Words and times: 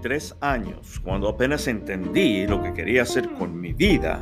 23 0.00 0.36
años, 0.40 1.00
cuando 1.04 1.28
apenas 1.28 1.66
entendí 1.66 2.46
lo 2.46 2.62
que 2.62 2.72
quería 2.72 3.02
hacer 3.02 3.30
con 3.34 3.60
mi 3.60 3.72
vida, 3.72 4.20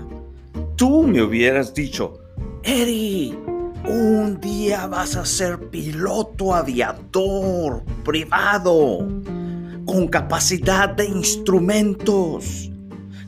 tú 0.77 1.05
me 1.05 1.23
hubieras 1.23 1.73
dicho, 1.73 2.19
Eddie, 2.65 3.39
un 3.85 4.41
día 4.41 4.87
vas 4.87 5.15
a 5.15 5.25
ser 5.25 5.71
piloto 5.71 6.55
aviador 6.55 7.85
privado, 8.05 9.07
con 9.87 10.09
capacidad 10.09 10.89
de 10.91 11.07
instrumentos, 11.07 12.71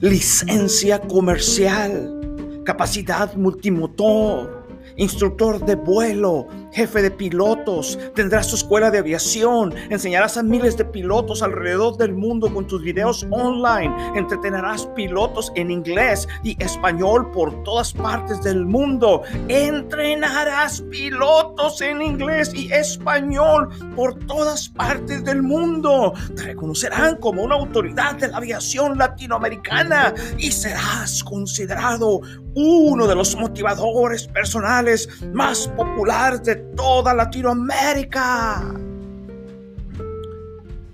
licencia 0.00 1.00
comercial, 1.00 2.62
capacidad 2.64 3.34
multimotor 3.34 4.60
instructor 4.96 5.64
de 5.64 5.76
vuelo, 5.76 6.46
jefe 6.72 7.02
de 7.02 7.10
pilotos, 7.10 7.98
tendrás 8.14 8.48
tu 8.48 8.56
escuela 8.56 8.90
de 8.90 8.98
aviación, 8.98 9.74
enseñarás 9.90 10.36
a 10.36 10.42
miles 10.42 10.76
de 10.76 10.84
pilotos 10.84 11.42
alrededor 11.42 11.96
del 11.96 12.14
mundo 12.14 12.52
con 12.52 12.66
tus 12.66 12.82
videos 12.82 13.26
online, 13.30 13.94
entretenerás 14.16 14.86
pilotos 14.94 15.52
en 15.56 15.70
inglés 15.70 16.28
y 16.42 16.56
español 16.62 17.30
por 17.32 17.62
todas 17.64 17.92
partes 17.92 18.42
del 18.42 18.64
mundo, 18.64 19.22
entrenarás 19.48 20.82
pilotos 20.82 21.80
en 21.80 22.02
inglés 22.02 22.52
y 22.54 22.72
español 22.72 23.68
por 23.96 24.14
todas 24.26 24.68
partes 24.68 25.24
del 25.24 25.42
mundo, 25.42 26.14
te 26.36 26.42
reconocerán 26.42 27.16
como 27.16 27.42
una 27.42 27.56
autoridad 27.56 28.16
de 28.16 28.28
la 28.28 28.38
aviación 28.38 28.96
latinoamericana 28.96 30.14
y 30.38 30.50
serás 30.50 31.22
considerado 31.24 32.20
uno 32.54 33.06
de 33.06 33.14
los 33.14 33.36
motivadores 33.36 34.26
personales 34.26 35.08
más 35.32 35.68
populares 35.68 36.42
de 36.42 36.59
toda 36.76 37.14
Latinoamérica. 37.14 38.74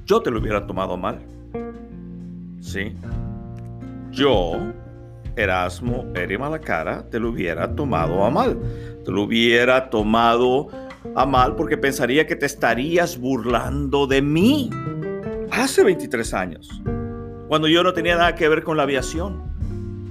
Yo 0.05 0.21
te 0.23 0.31
lo 0.31 0.41
hubiera 0.41 0.67
tomado 0.67 0.97
mal. 0.97 1.21
Sí. 2.61 2.95
Yo, 4.11 4.59
Erasmo 5.37 6.07
Eri 6.15 6.39
Malacara, 6.39 7.09
te 7.11 7.19
lo 7.19 7.31
hubiera 7.31 7.75
tomado 7.75 8.25
a 8.25 8.31
mal. 8.31 8.57
Te 9.05 9.11
lo 9.11 9.23
hubiera 9.23 9.91
tomado 9.91 10.69
a 11.15 11.27
mal 11.27 11.55
porque 11.57 11.77
pensaría 11.77 12.27
que 12.27 12.37
te 12.37 12.47
estarías 12.47 13.19
burlando 13.19 14.07
de 14.07 14.23
mí. 14.23 14.71
Hace 15.51 15.85
23 15.85 16.35
años, 16.35 16.83
cuando 17.49 17.69
yo 17.69 17.83
no 17.83 17.93
tenía 17.93 18.17
nada 18.17 18.35
que 18.35 18.49
ver 18.49 18.63
con 18.63 18.77
la 18.77 18.85
aviación 18.85 19.47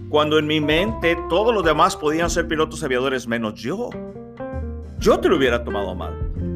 cuando 0.10 0.40
en 0.40 0.48
mi 0.48 0.62
mente 0.62 1.18
todos 1.30 1.54
los 1.54 1.64
demás 1.66 1.98
podían 1.98 2.30
ser 2.30 2.48
pilotos 2.48 2.82
aviadores 2.84 3.28
menos 3.28 3.56
yo. 3.56 3.90
Yo 5.06 5.20
te 5.20 5.30
lo 5.30 5.38
hubiera 5.38 5.64
tomado 5.64 5.94
mal. 5.94 6.16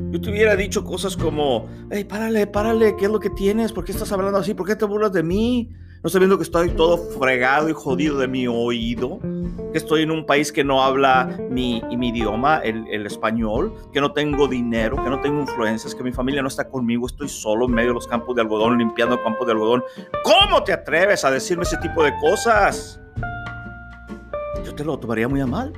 Yo 0.09 0.19
te 0.19 0.31
hubiera 0.31 0.55
dicho 0.55 0.83
cosas 0.83 1.15
como, 1.15 1.69
hey, 1.91 2.03
párale, 2.03 2.47
párale, 2.47 2.95
¿qué 2.97 3.05
es 3.05 3.11
lo 3.11 3.19
que 3.19 3.29
tienes? 3.29 3.71
¿Por 3.71 3.85
qué 3.85 3.91
estás 3.91 4.11
hablando 4.11 4.39
así? 4.39 4.55
¿Por 4.55 4.65
qué 4.65 4.75
te 4.75 4.85
burlas 4.85 5.13
de 5.13 5.21
mí? 5.21 5.69
¿No 6.01 6.09
sabiendo 6.09 6.35
que 6.35 6.45
estoy 6.45 6.71
todo 6.71 6.97
fregado 6.97 7.69
y 7.69 7.73
jodido 7.73 8.17
de 8.17 8.27
mi 8.27 8.47
oído? 8.47 9.19
Que 9.71 9.77
estoy 9.77 10.01
en 10.01 10.09
un 10.09 10.25
país 10.25 10.51
que 10.51 10.63
no 10.63 10.83
habla 10.83 11.38
mi, 11.51 11.83
mi 11.95 12.09
idioma, 12.09 12.57
el, 12.63 12.88
el, 12.88 13.05
español, 13.05 13.71
que 13.93 14.01
no 14.01 14.13
tengo 14.13 14.47
dinero, 14.47 14.95
que 14.95 15.11
no 15.11 15.21
tengo 15.21 15.41
influencias, 15.41 15.93
que 15.93 16.01
mi 16.01 16.11
familia 16.11 16.41
no 16.41 16.47
está 16.47 16.67
conmigo, 16.67 17.05
estoy 17.05 17.29
solo 17.29 17.65
en 17.65 17.73
medio 17.73 17.89
de 17.89 17.95
los 17.95 18.07
campos 18.07 18.35
de 18.35 18.41
algodón, 18.41 18.79
limpiando 18.79 19.21
campos 19.21 19.45
de 19.45 19.53
algodón. 19.53 19.83
¿Cómo 20.23 20.63
te 20.63 20.73
atreves 20.73 21.23
a 21.23 21.29
decirme 21.29 21.65
ese 21.65 21.77
tipo 21.77 22.03
de 22.03 22.13
cosas? 22.19 22.99
yo 24.65 24.75
te 24.75 24.83
lo 24.83 24.97
tomaría 24.97 25.27
muy 25.27 25.39
a 25.39 25.45
mal. 25.45 25.71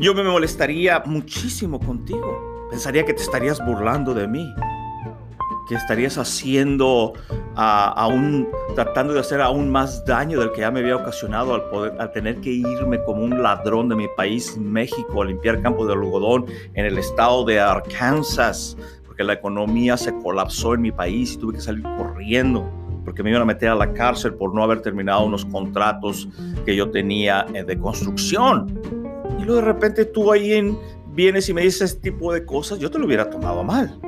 Yo 0.00 0.12
me 0.12 0.24
molestaría 0.24 1.02
muchísimo 1.06 1.78
contigo. 1.78 2.66
Pensaría 2.70 3.04
que 3.04 3.14
te 3.14 3.22
estarías 3.22 3.64
burlando 3.64 4.12
de 4.12 4.26
mí. 4.26 4.52
Que 5.68 5.76
estarías 5.76 6.18
haciendo 6.18 7.12
aún, 7.54 8.48
tratando 8.74 9.14
de 9.14 9.20
hacer 9.20 9.40
aún 9.40 9.70
más 9.70 10.04
daño 10.04 10.40
del 10.40 10.50
que 10.52 10.62
ya 10.62 10.70
me 10.70 10.80
había 10.80 10.96
ocasionado 10.96 11.54
al, 11.54 11.62
poder, 11.70 11.94
al 11.98 12.12
tener 12.12 12.40
que 12.40 12.50
irme 12.50 13.02
como 13.04 13.22
un 13.22 13.40
ladrón 13.42 13.88
de 13.88 13.94
mi 13.94 14.08
país, 14.16 14.58
México, 14.58 15.22
a 15.22 15.24
limpiar 15.24 15.62
campos 15.62 15.86
de 15.86 15.94
algodón 15.94 16.46
en 16.74 16.84
el 16.84 16.98
estado 16.98 17.44
de 17.44 17.60
Arkansas, 17.60 18.76
porque 19.06 19.22
la 19.22 19.34
economía 19.34 19.96
se 19.96 20.12
colapsó 20.18 20.74
en 20.74 20.82
mi 20.82 20.92
país 20.92 21.34
y 21.34 21.38
tuve 21.38 21.54
que 21.54 21.60
salir 21.60 21.84
corriendo 21.96 22.68
porque 23.04 23.22
me 23.22 23.30
iban 23.30 23.42
a 23.42 23.44
meter 23.44 23.68
a 23.68 23.74
la 23.74 23.92
cárcel 23.92 24.32
por 24.32 24.54
no 24.54 24.62
haber 24.62 24.80
terminado 24.80 25.24
unos 25.24 25.44
contratos 25.44 26.26
que 26.64 26.74
yo 26.74 26.90
tenía 26.90 27.46
eh, 27.52 27.62
de 27.62 27.78
construcción. 27.78 29.03
Y 29.38 29.44
luego 29.44 29.60
de 29.60 29.62
repente 29.62 30.04
tú 30.04 30.30
ahí 30.32 30.76
vienes 31.12 31.48
y 31.48 31.54
me 31.54 31.62
dices 31.62 31.92
ese 31.92 32.00
tipo 32.00 32.32
de 32.32 32.44
cosas, 32.44 32.78
yo 32.78 32.90
te 32.90 32.98
lo 32.98 33.06
hubiera 33.06 33.30
tomado 33.30 33.62
mal. 33.62 33.98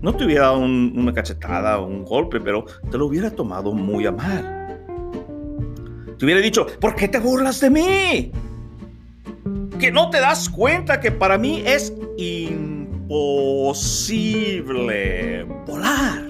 No 0.00 0.14
te 0.14 0.24
hubiera 0.24 0.42
dado 0.42 0.58
una 0.58 1.12
cachetada 1.14 1.78
o 1.78 1.86
un 1.86 2.04
golpe, 2.04 2.40
pero 2.40 2.66
te 2.90 2.98
lo 2.98 3.06
hubiera 3.06 3.30
tomado 3.30 3.72
muy 3.72 4.04
a 4.06 4.12
mal. 4.12 4.78
Te 6.18 6.24
hubiera 6.24 6.40
dicho, 6.40 6.66
¿por 6.80 6.94
qué 6.94 7.08
te 7.08 7.18
burlas 7.18 7.60
de 7.60 7.70
mí? 7.70 8.32
Que 9.78 9.90
no 9.90 10.10
te 10.10 10.20
das 10.20 10.48
cuenta 10.48 11.00
que 11.00 11.10
para 11.10 11.38
mí 11.38 11.62
es 11.64 11.92
imposible 12.18 13.04
volar 15.66 16.23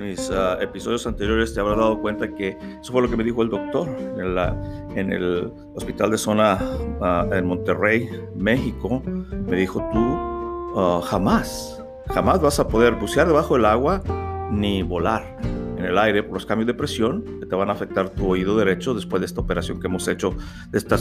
mis 0.00 0.30
uh, 0.30 0.60
episodios 0.60 1.06
anteriores 1.06 1.54
te 1.54 1.60
habrás 1.60 1.78
dado 1.78 2.00
cuenta 2.00 2.34
que 2.34 2.56
eso 2.80 2.92
fue 2.92 3.02
lo 3.02 3.10
que 3.10 3.16
me 3.16 3.24
dijo 3.24 3.42
el 3.42 3.50
doctor 3.50 3.88
en, 4.18 4.34
la, 4.34 4.56
en 4.94 5.12
el 5.12 5.52
hospital 5.74 6.10
de 6.10 6.18
zona 6.18 6.58
uh, 7.00 7.32
en 7.32 7.46
Monterrey, 7.46 8.08
México. 8.34 9.02
Me 9.46 9.56
dijo, 9.56 9.82
tú 9.92 9.98
uh, 9.98 11.00
jamás, 11.02 11.82
jamás 12.08 12.40
vas 12.40 12.58
a 12.60 12.66
poder 12.66 12.94
bucear 12.94 13.26
debajo 13.26 13.54
del 13.54 13.66
agua 13.66 14.02
ni 14.50 14.82
volar 14.82 15.38
en 15.78 15.84
el 15.84 15.96
aire 15.98 16.22
por 16.22 16.34
los 16.34 16.46
cambios 16.46 16.66
de 16.66 16.74
presión 16.74 17.24
que 17.40 17.46
te 17.46 17.56
van 17.56 17.70
a 17.70 17.72
afectar 17.72 18.10
tu 18.10 18.28
oído 18.28 18.56
derecho 18.56 18.94
después 18.94 19.20
de 19.20 19.26
esta 19.26 19.40
operación 19.40 19.80
que 19.80 19.86
hemos 19.86 20.06
hecho, 20.08 20.34
de 20.70 20.78
esta 20.78 20.98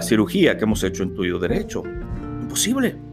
cirugía 0.00 0.56
que 0.56 0.64
hemos 0.64 0.84
hecho 0.84 1.02
en 1.02 1.14
tu 1.14 1.22
oído 1.22 1.38
derecho. 1.38 1.82
Imposible. 2.40 3.11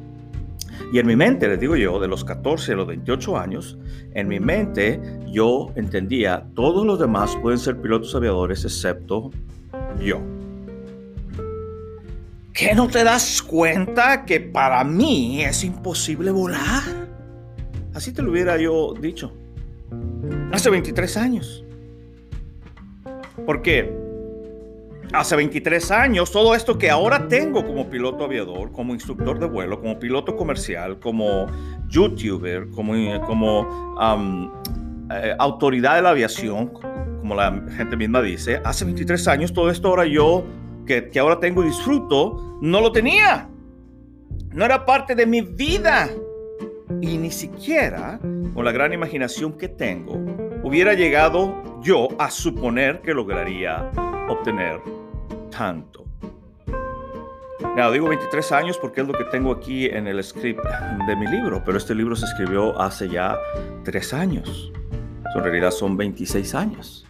Y 0.91 0.97
en 0.97 1.05
mi 1.05 1.15
mente, 1.15 1.47
les 1.47 1.59
digo 1.59 1.75
yo, 1.75 1.99
de 1.99 2.07
los 2.07 2.23
14 2.25 2.73
a 2.73 2.75
los 2.75 2.87
28 2.87 3.37
años, 3.37 3.77
en 4.13 4.27
mi 4.27 4.39
mente 4.39 4.99
yo 5.31 5.71
entendía, 5.75 6.47
todos 6.55 6.85
los 6.85 6.99
demás 6.99 7.37
pueden 7.41 7.59
ser 7.59 7.79
pilotos 7.79 8.15
aviadores 8.15 8.63
excepto 8.65 9.29
yo. 9.99 10.19
¿Qué 12.53 12.73
no 12.73 12.87
te 12.87 13.03
das 13.03 13.41
cuenta 13.41 14.25
que 14.25 14.39
para 14.39 14.83
mí 14.83 15.43
es 15.43 15.63
imposible 15.63 16.31
volar? 16.31 16.83
Así 17.93 18.11
te 18.11 18.21
lo 18.21 18.31
hubiera 18.31 18.57
yo 18.57 18.93
dicho. 18.99 19.31
Hace 20.51 20.69
23 20.69 21.17
años. 21.17 21.63
¿Por 23.45 23.61
qué? 23.61 24.08
Hace 25.13 25.35
23 25.35 25.91
años, 25.91 26.31
todo 26.31 26.53
esto 26.53 26.77
que 26.77 26.89
ahora 26.89 27.27
tengo 27.27 27.65
como 27.65 27.89
piloto 27.89 28.25
aviador, 28.25 28.71
como 28.71 28.93
instructor 28.93 29.39
de 29.39 29.47
vuelo, 29.47 29.79
como 29.79 29.97
piloto 29.99 30.35
comercial, 30.35 30.99
como 30.99 31.47
youtuber, 31.87 32.69
como, 32.69 33.03
eh, 35.11 35.35
autoridad 35.39 35.95
de 35.95 36.01
la 36.01 36.11
aviación, 36.11 36.67
como 36.67 37.35
la 37.35 37.63
gente 37.75 37.97
misma 37.97 38.21
dice, 38.21 38.61
hace 38.63 38.85
23 38.85 39.27
años 39.27 39.53
todo 39.53 39.69
esto 39.69 39.87
ahora 39.87 40.05
yo, 40.05 40.43
que, 40.85 41.09
que 41.09 41.19
ahora 41.19 41.39
tengo 41.39 41.63
y 41.63 41.67
disfruto, 41.67 42.57
no 42.61 42.81
lo 42.81 42.91
tenía. 42.91 43.49
No 44.51 44.65
era 44.65 44.85
parte 44.85 45.13
de 45.15 45.25
mi 45.25 45.41
vida. 45.41 46.09
Y 47.01 47.17
ni 47.17 47.29
siquiera, 47.29 48.19
con 48.53 48.65
la 48.65 48.71
gran 48.71 48.91
imaginación 48.93 49.53
que 49.53 49.67
tengo, 49.69 50.15
hubiera 50.63 50.95
llegado 50.95 51.81
yo 51.81 52.07
a 52.17 52.31
suponer 52.31 53.01
que 53.01 53.13
lograría 53.13 53.91
obtener 54.29 54.81
tanto. 55.49 56.05
Now, 57.75 57.91
digo 57.91 58.09
23 58.09 58.51
años 58.51 58.77
porque 58.77 59.01
es 59.01 59.07
lo 59.07 59.13
que 59.13 59.25
tengo 59.25 59.51
aquí 59.51 59.85
en 59.85 60.07
el 60.07 60.23
script 60.23 60.63
de 61.07 61.15
mi 61.15 61.27
libro, 61.27 61.61
pero 61.65 61.77
este 61.77 61.93
libro 61.93 62.15
se 62.15 62.25
escribió 62.25 62.79
hace 62.79 63.09
ya 63.09 63.37
3 63.83 64.13
años. 64.13 64.71
En 65.35 65.43
realidad 65.43 65.71
son 65.71 65.95
26 65.95 66.55
años. 66.55 67.05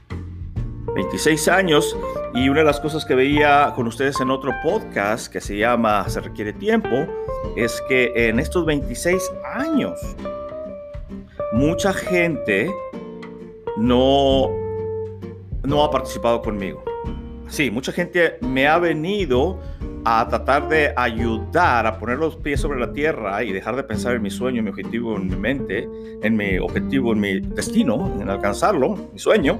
26 0.93 1.47
años 1.47 1.97
y 2.33 2.49
una 2.49 2.59
de 2.59 2.65
las 2.65 2.79
cosas 2.79 3.05
que 3.05 3.15
veía 3.15 3.71
con 3.75 3.87
ustedes 3.87 4.19
en 4.19 4.29
otro 4.31 4.51
podcast 4.63 5.31
que 5.31 5.39
se 5.39 5.57
llama 5.57 6.07
Se 6.09 6.19
requiere 6.19 6.53
tiempo 6.53 7.07
es 7.55 7.81
que 7.87 8.11
en 8.15 8.39
estos 8.39 8.65
26 8.65 9.31
años 9.55 9.99
mucha 11.53 11.93
gente 11.93 12.71
no, 13.77 14.49
no 15.63 15.83
ha 15.83 15.91
participado 15.91 16.41
conmigo. 16.41 16.83
Sí, 17.49 17.71
mucha 17.71 17.91
gente 17.91 18.37
me 18.41 18.67
ha 18.67 18.77
venido 18.77 19.59
a 20.05 20.27
tratar 20.29 20.69
de 20.69 20.93
ayudar 20.95 21.87
a 21.87 21.97
poner 21.97 22.19
los 22.19 22.35
pies 22.37 22.61
sobre 22.61 22.79
la 22.79 22.93
tierra 22.93 23.43
y 23.43 23.51
dejar 23.51 23.75
de 23.75 23.83
pensar 23.83 24.15
en 24.15 24.21
mi 24.21 24.29
sueño, 24.29 24.59
en 24.59 24.65
mi 24.65 24.69
objetivo, 24.69 25.17
en 25.17 25.27
mi 25.27 25.35
mente, 25.35 25.89
en 26.21 26.37
mi 26.37 26.59
objetivo, 26.59 27.11
en 27.11 27.19
mi 27.19 27.39
destino, 27.39 28.15
en 28.21 28.29
alcanzarlo, 28.29 29.09
mi 29.11 29.19
sueño. 29.19 29.59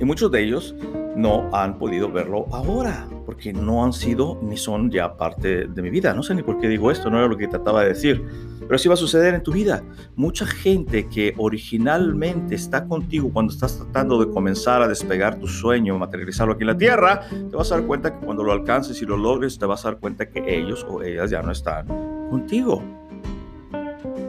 Y 0.00 0.04
muchos 0.04 0.30
de 0.32 0.42
ellos 0.42 0.74
no 1.18 1.50
han 1.52 1.78
podido 1.78 2.10
verlo 2.10 2.46
ahora, 2.52 3.08
porque 3.26 3.52
no 3.52 3.84
han 3.84 3.92
sido 3.92 4.38
ni 4.40 4.56
son 4.56 4.88
ya 4.88 5.16
parte 5.16 5.66
de 5.66 5.82
mi 5.82 5.90
vida. 5.90 6.14
No 6.14 6.22
sé 6.22 6.32
ni 6.32 6.44
por 6.44 6.60
qué 6.60 6.68
digo 6.68 6.92
esto, 6.92 7.10
no 7.10 7.18
era 7.18 7.26
lo 7.26 7.36
que 7.36 7.48
trataba 7.48 7.82
de 7.82 7.88
decir, 7.88 8.24
pero 8.60 8.76
así 8.76 8.86
va 8.86 8.94
a 8.94 8.96
suceder 8.96 9.34
en 9.34 9.42
tu 9.42 9.50
vida. 9.50 9.82
Mucha 10.14 10.46
gente 10.46 11.08
que 11.08 11.34
originalmente 11.36 12.54
está 12.54 12.86
contigo 12.86 13.30
cuando 13.32 13.52
estás 13.52 13.78
tratando 13.78 14.24
de 14.24 14.30
comenzar 14.30 14.80
a 14.80 14.86
despegar 14.86 15.40
tu 15.40 15.48
sueño, 15.48 15.98
materializarlo 15.98 16.54
aquí 16.54 16.62
en 16.62 16.68
la 16.68 16.78
tierra, 16.78 17.22
te 17.28 17.56
vas 17.56 17.72
a 17.72 17.78
dar 17.78 17.86
cuenta 17.86 18.16
que 18.16 18.24
cuando 18.24 18.44
lo 18.44 18.52
alcances 18.52 19.02
y 19.02 19.04
lo 19.04 19.16
logres, 19.16 19.58
te 19.58 19.66
vas 19.66 19.84
a 19.84 19.90
dar 19.90 19.98
cuenta 19.98 20.30
que 20.30 20.56
ellos 20.56 20.86
o 20.88 21.02
ellas 21.02 21.30
ya 21.30 21.42
no 21.42 21.50
están 21.50 21.88
contigo. 22.30 22.80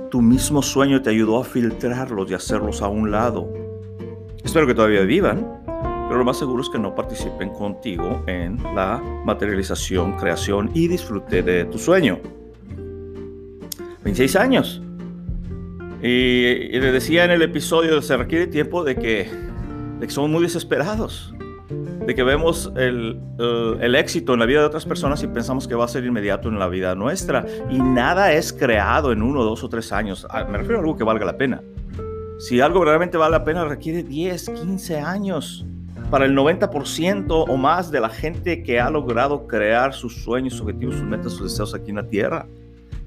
Tu 0.09 0.23
mismo 0.23 0.63
sueño 0.63 1.03
te 1.03 1.11
ayudó 1.11 1.39
a 1.39 1.43
filtrarlos 1.43 2.31
y 2.31 2.33
hacerlos 2.33 2.81
a 2.81 2.87
un 2.87 3.11
lado. 3.11 3.47
Espero 4.43 4.65
que 4.65 4.73
todavía 4.73 5.01
vivan, 5.01 5.59
pero 6.09 6.17
lo 6.17 6.25
más 6.25 6.39
seguro 6.39 6.63
es 6.63 6.69
que 6.69 6.79
no 6.79 6.95
participen 6.95 7.51
contigo 7.51 8.23
en 8.25 8.57
la 8.73 8.99
materialización, 9.25 10.17
creación 10.17 10.71
y 10.73 10.87
disfrute 10.87 11.43
de 11.43 11.65
tu 11.65 11.77
sueño. 11.77 12.17
26 14.03 14.35
años. 14.35 14.81
Y, 16.01 16.79
le 16.79 16.91
decía 16.91 17.25
en 17.25 17.31
el 17.31 17.43
episodio, 17.43 18.01
se 18.01 18.17
requiere 18.17 18.47
tiempo 18.47 18.83
de 18.83 18.95
que, 18.95 19.29
de 19.99 20.07
que 20.07 20.11
somos 20.11 20.31
muy 20.31 20.41
desesperados, 20.41 21.31
de 22.07 22.15
que 22.15 22.23
vemos 22.23 22.73
el, 22.75 23.19
el, 23.79 23.93
éxito 23.93 24.33
en 24.33 24.39
la 24.39 24.47
vida 24.47 24.61
de 24.61 24.65
otras 24.65 24.85
personas 24.85 25.21
y 25.21 25.27
pensamos 25.27 25.67
que 25.67 25.75
va 25.75 25.85
a 25.85 25.89
ser 25.89 26.05
inmediato 26.05 26.49
en 26.49 26.57
la 26.57 26.69
vida 26.69 26.95
nuestra. 26.95 27.45
Y 27.69 27.77
nada 27.77 28.33
es 28.33 28.51
creado 28.51 29.11
en 29.11 29.21
uno, 29.21 29.43
dos 29.43 29.63
o 29.63 29.69
tres 29.69 29.91
años. 29.91 30.25
Ah, 30.31 30.43
me 30.45 30.57
refiero 30.57 30.79
a 30.79 30.81
algo 30.81 30.97
que 30.97 31.03
valga 31.03 31.23
la 31.23 31.37
pena. 31.37 31.61
Si 32.39 32.61
algo 32.61 32.83
realmente 32.83 33.15
vale 33.15 33.33
la 33.33 33.43
pena, 33.43 33.63
requiere 33.65 34.01
10, 34.01 34.49
15 34.49 34.99
años 35.01 35.67
para 36.09 36.25
el 36.25 36.35
90% 36.35 37.45
o 37.47 37.57
más 37.57 37.91
de 37.91 37.99
la 37.99 38.09
gente 38.09 38.63
que 38.63 38.79
ha 38.79 38.89
logrado 38.89 39.47
crear 39.47 39.93
sus 39.93 40.15
sueños, 40.23 40.53
sus 40.53 40.61
objetivos, 40.61 40.95
sus 40.95 41.03
metas, 41.03 41.33
sus 41.33 41.51
deseos 41.51 41.73
aquí 41.73 41.91
en 41.91 41.97
la 41.97 42.07
tierra. 42.07 42.47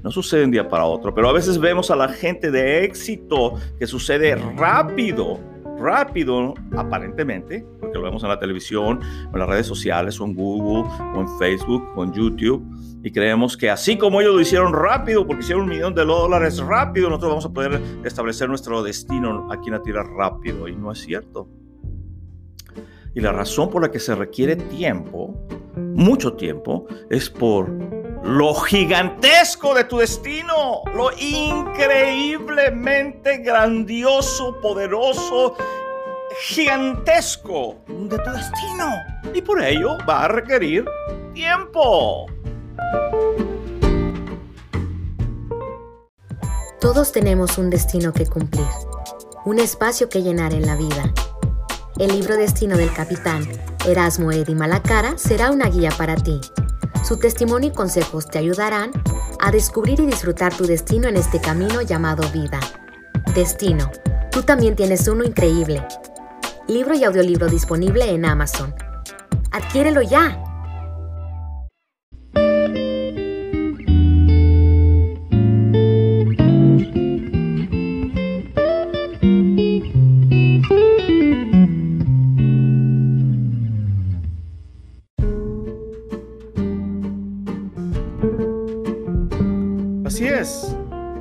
No 0.02 0.10
sucede 0.10 0.40
de 0.40 0.46
un 0.46 0.52
día 0.52 0.68
para 0.68 0.84
otro, 0.84 1.14
pero 1.14 1.28
a 1.28 1.32
veces 1.32 1.58
vemos 1.58 1.90
a 1.90 1.96
la 1.96 2.08
gente 2.08 2.50
de 2.50 2.84
éxito 2.84 3.54
que 3.78 3.86
sucede 3.86 4.34
rápido, 4.34 5.38
rápido 5.78 6.54
aparentemente, 6.76 7.64
porque 7.80 7.98
lo 7.98 8.04
vemos 8.04 8.22
en 8.22 8.28
la 8.28 8.38
televisión, 8.38 9.00
en 9.32 9.38
las 9.38 9.48
redes 9.48 9.66
sociales, 9.66 10.20
o 10.20 10.24
en 10.24 10.34
Google, 10.34 10.88
o 11.14 11.20
en 11.20 11.38
Facebook, 11.38 11.84
o 11.94 12.04
en 12.04 12.12
YouTube, 12.12 12.64
y 13.04 13.10
creemos 13.10 13.56
que 13.56 13.70
así 13.70 13.96
como 13.96 14.20
ellos 14.20 14.34
lo 14.34 14.40
hicieron 14.40 14.72
rápido, 14.72 15.26
porque 15.26 15.42
hicieron 15.42 15.64
un 15.64 15.70
millón 15.70 15.94
de 15.94 16.04
dólares 16.04 16.58
rápido, 16.58 17.08
nosotros 17.08 17.30
vamos 17.30 17.46
a 17.46 17.50
poder 17.50 17.80
establecer 18.04 18.48
nuestro 18.48 18.82
destino 18.82 19.48
aquí 19.52 19.68
en 19.68 19.74
la 19.74 19.82
tierra 19.82 20.04
rápido, 20.16 20.66
y 20.66 20.74
no 20.74 20.90
es 20.90 20.98
cierto. 20.98 21.48
Y 23.14 23.20
la 23.20 23.32
razón 23.32 23.68
por 23.68 23.82
la 23.82 23.90
que 23.90 24.00
se 24.00 24.14
requiere 24.14 24.56
tiempo, 24.56 25.34
mucho 25.76 26.32
tiempo, 26.34 26.86
es 27.10 27.28
por 27.28 27.68
lo 28.24 28.54
gigantesco 28.54 29.74
de 29.74 29.84
tu 29.84 29.98
destino, 29.98 30.80
lo 30.94 31.10
increíblemente 31.18 33.36
grandioso, 33.38 34.58
poderoso, 34.62 35.56
gigantesco 36.40 37.76
de 37.86 38.18
tu 38.18 38.30
destino. 38.30 38.88
Y 39.34 39.42
por 39.42 39.62
ello 39.62 39.98
va 40.08 40.24
a 40.24 40.28
requerir 40.28 40.86
tiempo. 41.34 42.24
Todos 46.80 47.12
tenemos 47.12 47.58
un 47.58 47.68
destino 47.68 48.14
que 48.14 48.24
cumplir, 48.26 48.64
un 49.44 49.58
espacio 49.58 50.08
que 50.08 50.22
llenar 50.22 50.54
en 50.54 50.64
la 50.66 50.76
vida 50.76 51.12
el 51.98 52.08
libro 52.12 52.36
Destino 52.36 52.76
del 52.76 52.92
Capitán 52.92 53.46
Erasmo 53.86 54.32
Eddy 54.32 54.54
Malacara 54.54 55.18
será 55.18 55.50
una 55.50 55.68
guía 55.68 55.90
para 55.96 56.14
ti. 56.14 56.40
Su 57.04 57.18
testimonio 57.18 57.70
y 57.70 57.72
consejos 57.74 58.28
te 58.28 58.38
ayudarán 58.38 58.90
a 59.40 59.50
descubrir 59.50 60.00
y 60.00 60.06
disfrutar 60.06 60.54
tu 60.54 60.64
destino 60.64 61.08
en 61.08 61.16
este 61.16 61.40
camino 61.40 61.82
llamado 61.82 62.28
vida. 62.30 62.60
Destino. 63.34 63.90
Tú 64.30 64.42
también 64.42 64.76
tienes 64.76 65.08
uno 65.08 65.24
increíble. 65.24 65.84
Libro 66.68 66.94
y 66.94 67.04
audiolibro 67.04 67.48
disponible 67.48 68.08
en 68.10 68.24
Amazon. 68.24 68.74
Adquiérelo 69.50 70.02
ya. 70.02 70.42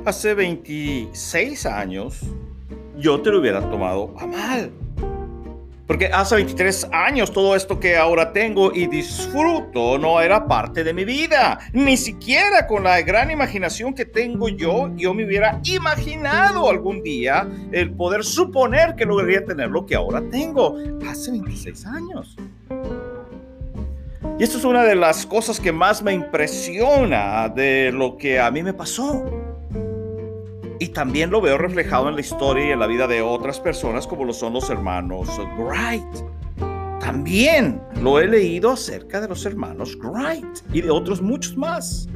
Hace 0.04 0.34
26 0.34 1.66
años, 1.66 2.20
yo 2.96 3.20
te 3.20 3.30
lo 3.30 3.40
hubiera 3.40 3.60
tomado 3.70 4.14
a 4.18 4.26
mal. 4.26 4.72
Porque 5.86 6.06
hace 6.06 6.36
23 6.36 6.88
años 6.92 7.32
todo 7.32 7.54
esto 7.54 7.78
que 7.78 7.96
ahora 7.96 8.32
tengo 8.32 8.72
y 8.72 8.86
disfruto 8.86 9.98
no 9.98 10.20
era 10.20 10.46
parte 10.46 10.84
de 10.84 10.94
mi 10.94 11.04
vida. 11.04 11.58
Ni 11.72 11.96
siquiera 11.96 12.66
con 12.66 12.84
la 12.84 13.02
gran 13.02 13.30
imaginación 13.30 13.92
que 13.92 14.06
tengo 14.06 14.48
yo, 14.48 14.90
yo 14.96 15.12
me 15.12 15.26
hubiera 15.26 15.60
imaginado 15.64 16.70
algún 16.70 17.02
día 17.02 17.46
el 17.72 17.92
poder 17.92 18.24
suponer 18.24 18.94
que 18.94 19.04
lograría 19.04 19.44
tener 19.44 19.68
lo 19.68 19.84
que 19.84 19.94
ahora 19.94 20.22
tengo. 20.30 20.78
Hace 21.06 21.32
26 21.32 21.86
años. 21.86 22.36
Y 24.38 24.44
esto 24.44 24.56
es 24.58 24.64
una 24.64 24.84
de 24.84 24.94
las 24.94 25.26
cosas 25.26 25.60
que 25.60 25.72
más 25.72 26.02
me 26.02 26.14
impresiona 26.14 27.48
de 27.48 27.92
lo 27.92 28.16
que 28.16 28.40
a 28.40 28.50
mí 28.50 28.62
me 28.62 28.72
pasó. 28.72 29.41
Y 30.82 30.88
también 30.88 31.30
lo 31.30 31.40
veo 31.40 31.56
reflejado 31.58 32.08
en 32.08 32.16
la 32.16 32.22
historia 32.22 32.66
y 32.66 32.72
en 32.72 32.80
la 32.80 32.88
vida 32.88 33.06
de 33.06 33.22
otras 33.22 33.60
personas 33.60 34.04
como 34.04 34.24
lo 34.24 34.32
son 34.32 34.54
los 34.54 34.68
hermanos 34.68 35.28
Wright. 35.56 36.02
También 36.98 37.80
lo 38.00 38.18
he 38.18 38.26
leído 38.26 38.72
acerca 38.72 39.20
de 39.20 39.28
los 39.28 39.46
hermanos 39.46 39.96
Wright 40.02 40.44
y 40.72 40.80
de 40.80 40.90
otros 40.90 41.22
muchos 41.22 41.56
más. 41.56 42.08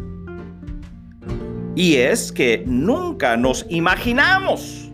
Y 1.76 1.94
es 1.94 2.32
que 2.32 2.64
nunca 2.66 3.36
nos 3.36 3.64
imaginamos 3.68 4.90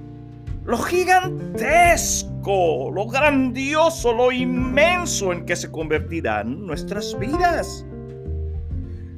lo 0.67 0.77
gigantesco, 0.77 2.91
lo 2.95 3.07
grandioso, 3.07 4.13
lo 4.13 4.33
inmenso 4.33 5.33
en 5.33 5.47
que 5.47 5.57
se 5.57 5.71
convertirán 5.71 6.67
nuestras 6.67 7.19
vidas. 7.19 7.87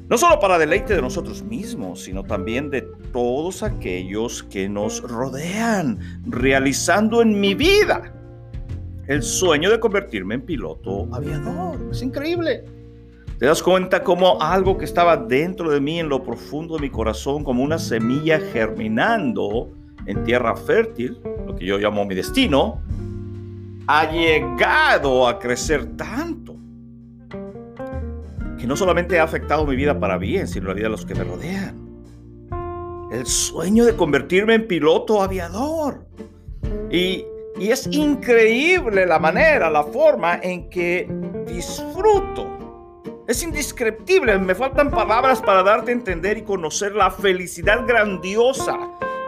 No 0.09 0.19
solo 0.19 0.39
para 0.39 0.59
deleite 0.59 0.95
de 0.95 1.01
nosotros 1.01 1.43
mismos, 1.43 2.03
sino 2.03 2.25
también 2.25 2.69
de 2.69 2.83
todos 3.13 3.63
aquellos 3.63 4.43
que 4.43 4.69
nos 4.69 5.01
rodean, 5.01 5.99
realizando 6.27 7.23
en 7.23 7.41
mi 7.41 7.55
vida 7.55 8.13
el 9.07 9.23
sueño 9.23 9.71
de 9.71 9.81
convertirme 9.81 10.35
en 10.35 10.43
piloto 10.43 11.09
aviador. 11.11 11.79
Es 11.91 12.03
increíble. 12.03 12.65
Te 13.39 13.47
das 13.47 13.63
cuenta 13.63 14.05
como 14.05 14.41
algo 14.43 14.77
que 14.77 14.85
estaba 14.85 15.17
dentro 15.17 15.71
de 15.71 15.81
mí, 15.81 15.99
en 15.99 16.11
lo 16.11 16.23
profundo 16.23 16.77
de 16.77 16.83
mi 16.83 16.91
corazón, 16.91 17.43
como 17.43 17.63
una 17.63 17.79
semilla 17.79 18.39
germinando 18.39 19.73
en 20.07 20.23
tierra 20.25 20.55
fértil, 20.55 21.19
lo 21.47 21.57
que 21.57 21.65
yo 21.65 21.79
llamo 21.79 22.05
mi 22.05 22.15
destino, 22.15 22.83
ha 23.87 24.11
llegado 24.11 25.27
a 25.27 25.39
crecer 25.39 25.97
tanto 25.97 26.44
que 28.65 28.69
no 28.69 28.77
solamente 28.77 29.21
ha 29.21 29.25
afectado 29.25 29.67
mi 29.67 29.77
vida 29.77 30.01
para 30.01 30.17
bien, 30.17 30.49
sino 30.49 30.69
la 30.69 30.73
vida 30.73 30.85
de 30.85 30.93
los 30.93 31.05
que 31.05 31.15
me 31.15 31.23
rodean. 31.23 31.77
El 33.13 33.27
sueño 33.27 33.85
de 33.85 33.95
convertirme 33.95 34.55
en 34.55 34.67
piloto 34.67 35.21
aviador. 35.21 36.07
Y, 36.91 37.27
y 37.59 37.69
es 37.69 37.87
increíble 37.89 39.05
la 39.05 39.19
manera, 39.19 39.69
la 39.69 39.85
forma 39.85 40.41
en 40.43 40.71
que 40.71 41.07
disfruto. 41.47 43.23
Es 43.29 43.43
indescriptible, 43.43 44.39
me 44.39 44.55
faltan 44.55 44.91
palabras 44.91 45.43
para 45.43 45.63
darte 45.63 45.91
a 45.91 45.95
entender 45.95 46.39
y 46.39 46.43
conocer 46.43 46.95
la 46.95 47.11
felicidad 47.11 47.87
grandiosa 47.87 48.79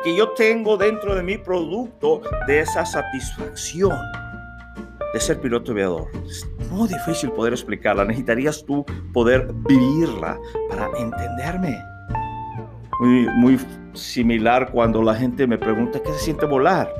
que 0.02 0.16
yo 0.16 0.31
tengo 0.31 0.78
dentro 0.78 1.14
de 1.14 1.23
mi 1.23 1.37
producto 1.37 2.23
de 2.47 2.61
esa 2.61 2.87
satisfacción 2.87 3.99
de 5.12 5.21
ser 5.21 5.38
piloto 5.43 5.73
aviador. 5.73 6.07
Muy 6.70 6.88
difícil 6.88 7.30
poder 7.30 7.52
explicarla. 7.52 8.04
Necesitarías 8.04 8.64
tú 8.64 8.85
poder 9.12 9.52
vivirla 9.68 10.38
para 10.68 10.88
entenderme. 10.99 11.78
Muy, 13.00 13.28
muy 13.37 13.61
similar 13.94 14.70
cuando 14.73 15.02
la 15.02 15.14
gente 15.14 15.46
me 15.46 15.58
pregunta 15.58 16.00
qué 16.02 16.12
se 16.12 16.18
siente 16.18 16.46
volar. 16.46 16.92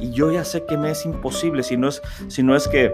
Y 0.00 0.10
yo 0.10 0.30
ya 0.30 0.44
sé 0.44 0.64
que 0.64 0.76
me 0.76 0.90
es 0.90 1.04
imposible 1.04 1.62
si 1.62 1.76
no 1.76 1.88
es, 1.88 2.00
si 2.28 2.42
no 2.42 2.54
es 2.54 2.68
que 2.68 2.92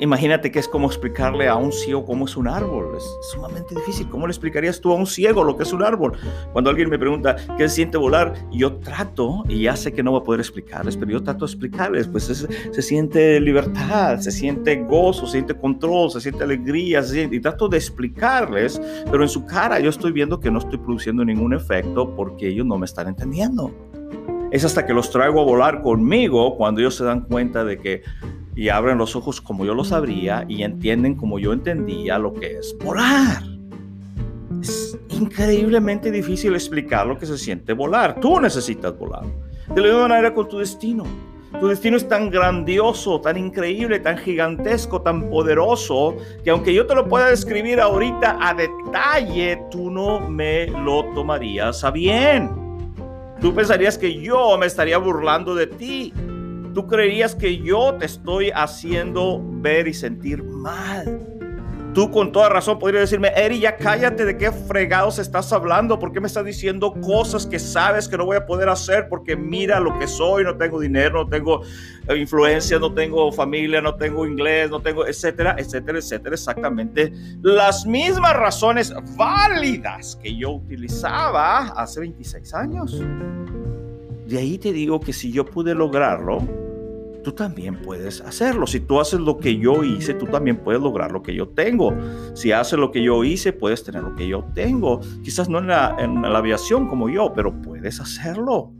imagínate 0.00 0.50
que 0.50 0.58
es 0.58 0.68
como 0.68 0.86
explicarle 0.86 1.48
a 1.48 1.56
un 1.56 1.72
ciego 1.72 2.04
cómo 2.04 2.26
es 2.26 2.36
un 2.36 2.48
árbol. 2.48 2.96
Es 2.96 3.04
sumamente 3.32 3.74
difícil. 3.74 4.08
¿Cómo 4.08 4.26
le 4.26 4.32
explicarías 4.32 4.80
tú 4.80 4.92
a 4.92 4.94
un 4.94 5.06
ciego 5.06 5.44
lo 5.44 5.56
que 5.56 5.62
es 5.62 5.72
un 5.72 5.82
árbol? 5.82 6.12
Cuando 6.52 6.70
alguien 6.70 6.88
me 6.88 6.98
pregunta 6.98 7.36
qué 7.56 7.68
se 7.68 7.76
siente 7.76 7.98
volar, 7.98 8.34
yo 8.50 8.76
trato, 8.76 9.44
y 9.48 9.62
ya 9.62 9.76
sé 9.76 9.92
que 9.92 10.02
no 10.02 10.12
va 10.12 10.18
a 10.18 10.22
poder 10.22 10.40
explicarles, 10.40 10.96
pero 10.96 11.12
yo 11.12 11.22
trato 11.22 11.44
de 11.44 11.52
explicarles, 11.52 12.06
pues 12.06 12.24
se 12.24 12.82
siente 12.82 13.40
libertad, 13.40 14.18
se 14.18 14.30
siente 14.30 14.76
gozo, 14.84 15.26
se 15.26 15.32
siente 15.32 15.54
control, 15.54 16.10
se 16.10 16.20
siente 16.20 16.44
alegría, 16.44 17.02
y 17.12 17.40
trato 17.40 17.68
de 17.68 17.76
explicarles, 17.76 18.80
pero 19.10 19.22
en 19.22 19.28
su 19.28 19.44
cara 19.44 19.78
yo 19.80 19.90
estoy 19.90 20.12
viendo 20.12 20.40
que 20.40 20.50
no 20.50 20.58
estoy 20.58 20.78
produciendo 20.78 21.24
ningún 21.24 21.54
efecto 21.54 22.14
porque 22.14 22.48
ellos 22.48 22.66
no 22.66 22.78
me 22.78 22.86
están 22.86 23.08
entendiendo. 23.08 23.72
Es 24.50 24.64
hasta 24.64 24.86
que 24.86 24.94
los 24.94 25.10
traigo 25.10 25.42
a 25.42 25.44
volar 25.44 25.82
conmigo 25.82 26.56
cuando 26.56 26.80
ellos 26.80 26.94
se 26.94 27.04
dan 27.04 27.20
cuenta 27.20 27.64
de 27.64 27.78
que 27.78 28.02
y 28.58 28.70
abren 28.70 28.98
los 28.98 29.14
ojos 29.14 29.40
como 29.40 29.64
yo 29.64 29.72
lo 29.72 29.84
sabría 29.84 30.44
y 30.48 30.64
entienden 30.64 31.14
como 31.14 31.38
yo 31.38 31.52
entendía 31.52 32.18
lo 32.18 32.34
que 32.34 32.58
es 32.58 32.76
volar. 32.82 33.44
Es 34.60 34.98
increíblemente 35.10 36.10
difícil 36.10 36.54
explicar 36.54 37.06
lo 37.06 37.16
que 37.16 37.24
se 37.24 37.38
siente 37.38 37.72
volar. 37.72 38.18
Tú 38.18 38.40
necesitas 38.40 38.98
volar. 38.98 39.22
De 39.72 39.80
la 39.80 39.86
misma 39.86 40.08
manera 40.08 40.34
con 40.34 40.48
tu 40.48 40.58
destino. 40.58 41.04
Tu 41.60 41.68
destino 41.68 41.96
es 41.96 42.08
tan 42.08 42.30
grandioso, 42.30 43.20
tan 43.20 43.36
increíble, 43.36 44.00
tan 44.00 44.18
gigantesco, 44.18 45.02
tan 45.02 45.30
poderoso, 45.30 46.16
que 46.42 46.50
aunque 46.50 46.74
yo 46.74 46.84
te 46.84 46.96
lo 46.96 47.06
pueda 47.06 47.30
describir 47.30 47.80
ahorita 47.80 48.38
a 48.40 48.54
detalle, 48.54 49.62
tú 49.70 49.88
no 49.88 50.18
me 50.28 50.66
lo 50.66 51.04
tomarías 51.14 51.84
a 51.84 51.92
bien. 51.92 52.50
Tú 53.40 53.54
pensarías 53.54 53.96
que 53.96 54.20
yo 54.20 54.58
me 54.58 54.66
estaría 54.66 54.98
burlando 54.98 55.54
de 55.54 55.68
ti. 55.68 56.12
Tú 56.74 56.86
creerías 56.86 57.34
que 57.34 57.58
yo 57.58 57.94
te 57.94 58.06
estoy 58.06 58.50
haciendo 58.50 59.40
ver 59.42 59.88
y 59.88 59.94
sentir 59.94 60.42
mal. 60.42 61.38
Tú 61.94 62.10
con 62.10 62.30
toda 62.30 62.48
razón 62.48 62.78
podrías 62.78 63.02
decirme, 63.02 63.32
Eri, 63.34 63.60
ya 63.60 63.76
cállate 63.76 64.24
de 64.24 64.36
qué 64.36 64.52
fregados 64.52 65.18
estás 65.18 65.52
hablando, 65.52 65.98
por 65.98 66.12
qué 66.12 66.20
me 66.20 66.26
estás 66.26 66.44
diciendo 66.44 66.92
cosas 67.00 67.46
que 67.46 67.58
sabes 67.58 68.08
que 68.08 68.16
no 68.16 68.26
voy 68.26 68.36
a 68.36 68.46
poder 68.46 68.68
hacer, 68.68 69.08
porque 69.08 69.36
mira 69.36 69.80
lo 69.80 69.98
que 69.98 70.06
soy, 70.06 70.44
no 70.44 70.56
tengo 70.56 70.78
dinero, 70.78 71.24
no 71.24 71.28
tengo 71.28 71.62
eh, 72.06 72.16
influencia, 72.16 72.78
no 72.78 72.92
tengo 72.92 73.32
familia, 73.32 73.80
no 73.80 73.96
tengo 73.96 74.26
inglés, 74.26 74.70
no 74.70 74.80
tengo, 74.80 75.06
etcétera, 75.06 75.56
etcétera, 75.58 75.98
etcétera, 75.98 76.34
exactamente 76.34 77.12
las 77.42 77.86
mismas 77.86 78.36
razones 78.36 78.94
válidas 79.16 80.16
que 80.22 80.36
yo 80.36 80.52
utilizaba 80.52 81.68
hace 81.68 82.00
26 82.00 82.54
años. 82.54 83.02
De 84.28 84.36
ahí 84.36 84.58
te 84.58 84.74
digo 84.74 85.00
que 85.00 85.14
si 85.14 85.32
yo 85.32 85.46
pude 85.46 85.74
lograrlo, 85.74 86.46
tú 87.24 87.32
también 87.32 87.80
puedes 87.80 88.20
hacerlo. 88.20 88.66
Si 88.66 88.78
tú 88.78 89.00
haces 89.00 89.20
lo 89.20 89.38
que 89.38 89.56
yo 89.56 89.82
hice, 89.82 90.12
tú 90.12 90.26
también 90.26 90.58
puedes 90.58 90.82
lograr 90.82 91.12
lo 91.12 91.22
que 91.22 91.34
yo 91.34 91.48
tengo. 91.48 91.94
Si 92.34 92.52
haces 92.52 92.78
lo 92.78 92.90
que 92.90 93.02
yo 93.02 93.24
hice, 93.24 93.54
puedes 93.54 93.84
tener 93.84 94.02
lo 94.02 94.14
que 94.14 94.28
yo 94.28 94.44
tengo. 94.54 95.00
Quizás 95.24 95.48
no 95.48 95.60
en 95.60 95.68
la, 95.68 95.96
aviación 96.36 96.88
como 96.88 97.08
yo, 97.08 97.32
pero 97.32 97.54
puedes 97.62 98.00
hacerlo. 98.00 98.70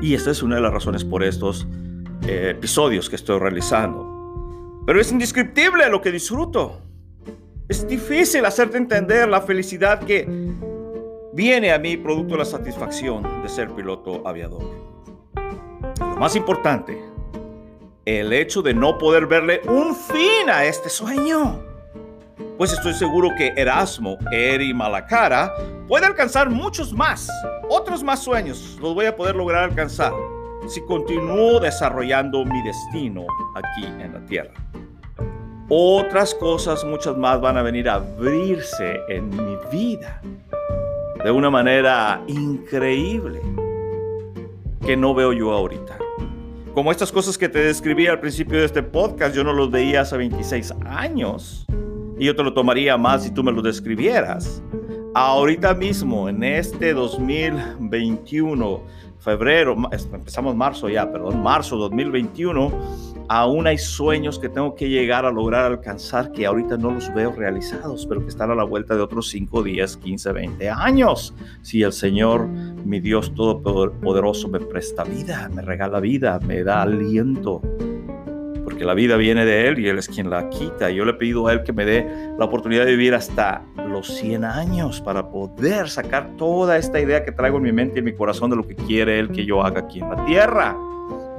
Y 0.00 0.14
esta 0.14 0.32
es 0.32 0.42
una 0.42 0.56
de 0.56 0.62
las 0.62 0.72
razones 0.72 1.04
por 1.04 1.22
estos 1.22 1.68
eh, 2.26 2.48
episodios 2.56 3.08
que 3.08 3.14
estoy 3.14 3.38
realizando. 3.38 4.82
Pero 4.84 5.00
es 5.00 5.12
indescriptible 5.12 5.88
lo 5.88 6.00
que 6.00 6.10
disfruto. 6.10 6.80
Es 7.68 7.86
difícil 7.86 8.44
hacerte 8.44 8.76
entender 8.76 9.28
la 9.28 9.40
felicidad 9.40 10.00
que 10.00 10.26
viene 11.32 11.72
a 11.72 11.78
mí 11.78 11.96
producto 11.96 12.34
de 12.34 12.38
la 12.38 12.44
satisfacción 12.44 13.42
de 13.42 13.48
ser 13.48 13.70
piloto 13.70 14.26
aviador. 14.26 14.62
Lo 15.98 16.16
más 16.16 16.36
importante, 16.36 17.02
el 18.04 18.32
hecho 18.32 18.62
de 18.62 18.74
no 18.74 18.98
poder 18.98 19.26
verle 19.26 19.62
un 19.66 19.94
fin 19.94 20.50
a 20.50 20.64
este 20.64 20.88
sueño. 20.88 21.60
Pues 22.58 22.72
estoy 22.72 22.92
seguro 22.94 23.30
que 23.36 23.52
Erasmo, 23.56 24.18
Eri 24.30 24.74
Malacara 24.74 25.52
puede 25.88 26.06
alcanzar 26.06 26.50
muchos 26.50 26.92
más, 26.92 27.28
otros 27.68 28.02
más 28.02 28.22
sueños. 28.22 28.78
Los 28.80 28.94
voy 28.94 29.06
a 29.06 29.16
poder 29.16 29.34
lograr 29.34 29.64
alcanzar 29.64 30.12
si 30.68 30.80
continúo 30.82 31.58
desarrollando 31.58 32.44
mi 32.44 32.62
destino 32.62 33.26
aquí 33.54 33.84
en 33.84 34.12
la 34.12 34.24
tierra. 34.26 34.52
Otras 35.68 36.34
cosas, 36.34 36.84
muchas 36.84 37.16
más, 37.16 37.40
van 37.40 37.56
a 37.56 37.62
venir 37.62 37.88
a 37.88 37.94
abrirse 37.94 39.00
en 39.08 39.30
mi 39.30 39.56
vida 39.72 40.20
de 41.24 41.30
una 41.30 41.50
manera 41.50 42.22
increíble 42.26 43.40
que 44.84 44.96
no 44.96 45.14
veo 45.14 45.32
yo 45.32 45.52
ahorita. 45.52 45.98
Como 46.74 46.90
estas 46.90 47.12
cosas 47.12 47.36
que 47.36 47.48
te 47.48 47.60
describí 47.60 48.06
al 48.06 48.18
principio 48.18 48.58
de 48.58 48.64
este 48.64 48.82
podcast, 48.82 49.36
yo 49.36 49.44
no 49.44 49.52
los 49.52 49.70
veía 49.70 50.00
hace 50.00 50.16
26 50.16 50.72
años. 50.86 51.66
Y 52.18 52.24
yo 52.24 52.34
te 52.34 52.42
lo 52.42 52.52
tomaría 52.54 52.96
más 52.96 53.24
si 53.24 53.30
tú 53.30 53.44
me 53.44 53.52
lo 53.52 53.62
describieras. 53.62 54.62
Ahorita 55.14 55.74
mismo, 55.74 56.28
en 56.28 56.42
este 56.42 56.94
2021, 56.94 58.80
febrero, 59.18 59.76
empezamos 59.92 60.56
marzo 60.56 60.88
ya, 60.88 61.12
perdón, 61.12 61.42
marzo 61.42 61.76
2021, 61.76 62.72
aún 63.28 63.66
hay 63.66 63.78
sueños 63.78 64.38
que 64.38 64.48
tengo 64.48 64.74
que 64.74 64.88
llegar 64.88 65.24
a 65.24 65.30
lograr 65.30 65.64
alcanzar 65.64 66.32
que 66.32 66.46
ahorita 66.46 66.76
no 66.76 66.90
los 66.90 67.12
veo 67.14 67.32
realizados, 67.32 68.06
pero 68.06 68.20
que 68.20 68.28
están 68.28 68.50
a 68.50 68.54
la 68.54 68.64
vuelta 68.64 68.94
de 68.94 69.00
otros 69.00 69.28
5, 69.30 69.62
10, 69.62 69.96
15, 69.96 70.32
20 70.32 70.70
años. 70.70 71.34
Si 71.62 71.82
el 71.82 71.92
Señor, 71.92 72.46
mi 72.46 73.00
Dios 73.00 73.34
Todopoderoso, 73.34 74.48
me 74.48 74.60
presta 74.60 75.04
vida, 75.04 75.48
me 75.54 75.62
regala 75.62 76.00
vida, 76.00 76.38
me 76.46 76.62
da 76.62 76.82
aliento, 76.82 77.62
porque 78.64 78.84
la 78.84 78.94
vida 78.94 79.16
viene 79.16 79.44
de 79.44 79.68
Él 79.68 79.78
y 79.78 79.88
Él 79.88 79.98
es 79.98 80.08
quien 80.08 80.30
la 80.30 80.48
quita. 80.50 80.90
Yo 80.90 81.04
le 81.04 81.12
he 81.12 81.14
pedido 81.14 81.46
a 81.46 81.52
Él 81.52 81.62
que 81.62 81.72
me 81.72 81.84
dé 81.84 82.06
la 82.38 82.44
oportunidad 82.44 82.84
de 82.84 82.92
vivir 82.92 83.14
hasta 83.14 83.62
los 83.88 84.08
100 84.08 84.44
años 84.44 85.00
para 85.00 85.28
poder 85.28 85.88
sacar 85.88 86.36
toda 86.36 86.78
esta 86.78 87.00
idea 87.00 87.24
que 87.24 87.32
traigo 87.32 87.58
en 87.58 87.64
mi 87.64 87.72
mente 87.72 87.96
y 87.96 87.98
en 87.98 88.04
mi 88.06 88.14
corazón 88.14 88.50
de 88.50 88.56
lo 88.56 88.66
que 88.66 88.74
quiere 88.74 89.18
Él 89.18 89.30
que 89.30 89.44
yo 89.44 89.62
haga 89.62 89.80
aquí 89.80 90.00
en 90.00 90.10
la 90.10 90.24
tierra. 90.24 90.76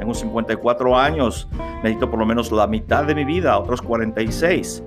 Tengo 0.04 0.14
54 0.14 1.00
años, 1.00 1.48
necesito 1.82 2.10
por 2.10 2.20
lo 2.20 2.26
menos 2.26 2.52
la 2.52 2.68
mitad 2.68 3.06
de 3.06 3.16
mi 3.16 3.24
vida, 3.24 3.58
otros 3.58 3.82
46, 3.82 4.84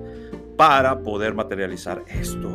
para 0.55 0.99
poder 0.99 1.33
materializar 1.33 2.03
esto. 2.07 2.47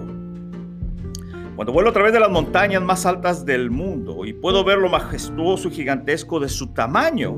Cuando 1.57 1.73
vuelo 1.73 1.91
a 1.91 1.93
través 1.93 2.13
de 2.13 2.21
las 2.21 2.31
montañas 2.31 2.81
más 2.81 3.05
altas 3.05 3.45
del 3.45 3.73
mundo 3.73 4.25
y 4.25 4.33
puedo 4.33 4.63
ver 4.63 4.79
lo 4.79 4.89
majestuoso 4.89 5.67
y 5.67 5.71
gigantesco 5.73 6.39
de 6.39 6.49
su 6.49 6.69
tamaño, 6.69 7.37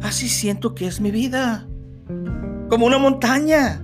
así 0.00 0.30
siento 0.30 0.74
que 0.74 0.86
es 0.86 0.98
mi 0.98 1.10
vida, 1.10 1.68
como 2.70 2.86
una 2.86 2.96
montaña. 2.96 3.82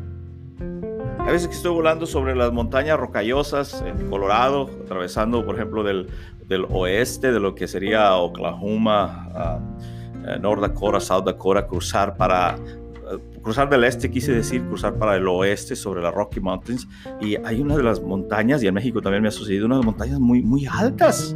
A 1.18 1.30
veces 1.30 1.48
que 1.48 1.54
estoy 1.56 1.74
volando 1.74 2.06
sobre 2.06 2.34
las 2.34 2.52
montañas 2.52 2.98
rocallosas 2.98 3.84
en 3.86 4.08
Colorado, 4.08 4.70
atravesando, 4.82 5.44
por 5.44 5.56
ejemplo, 5.56 5.82
del, 5.82 6.08
del 6.46 6.64
oeste 6.70 7.32
de 7.32 7.38
lo 7.38 7.54
que 7.54 7.68
sería 7.68 8.16
Oklahoma, 8.16 9.28
uh, 9.60 9.97
North 10.36 10.60
Dakota, 10.60 11.00
South 11.00 11.24
Dakota, 11.24 11.66
cruzar 11.66 12.16
para 12.16 12.56
eh, 12.56 13.18
cruzar 13.42 13.70
del 13.70 13.84
este, 13.84 14.10
quise 14.10 14.32
decir 14.32 14.62
cruzar 14.64 14.94
para 14.94 15.16
el 15.16 15.26
oeste 15.26 15.74
sobre 15.76 16.02
las 16.02 16.12
Rocky 16.12 16.40
Mountains. 16.40 16.86
Y 17.20 17.36
hay 17.36 17.60
una 17.60 17.76
de 17.76 17.82
las 17.82 18.02
montañas, 18.02 18.62
y 18.62 18.66
en 18.66 18.74
México 18.74 19.00
también 19.00 19.22
me 19.22 19.28
ha 19.28 19.32
sucedido, 19.32 19.66
unas 19.66 19.84
montañas 19.84 20.18
muy, 20.18 20.42
muy 20.42 20.66
altas. 20.66 21.34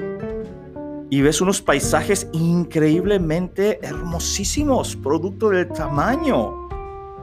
Y 1.11 1.21
ves 1.21 1.41
unos 1.41 1.61
paisajes 1.61 2.29
increíblemente 2.33 3.79
hermosísimos, 3.87 4.97
producto 4.97 5.51
del 5.51 5.69
tamaño 5.69 6.69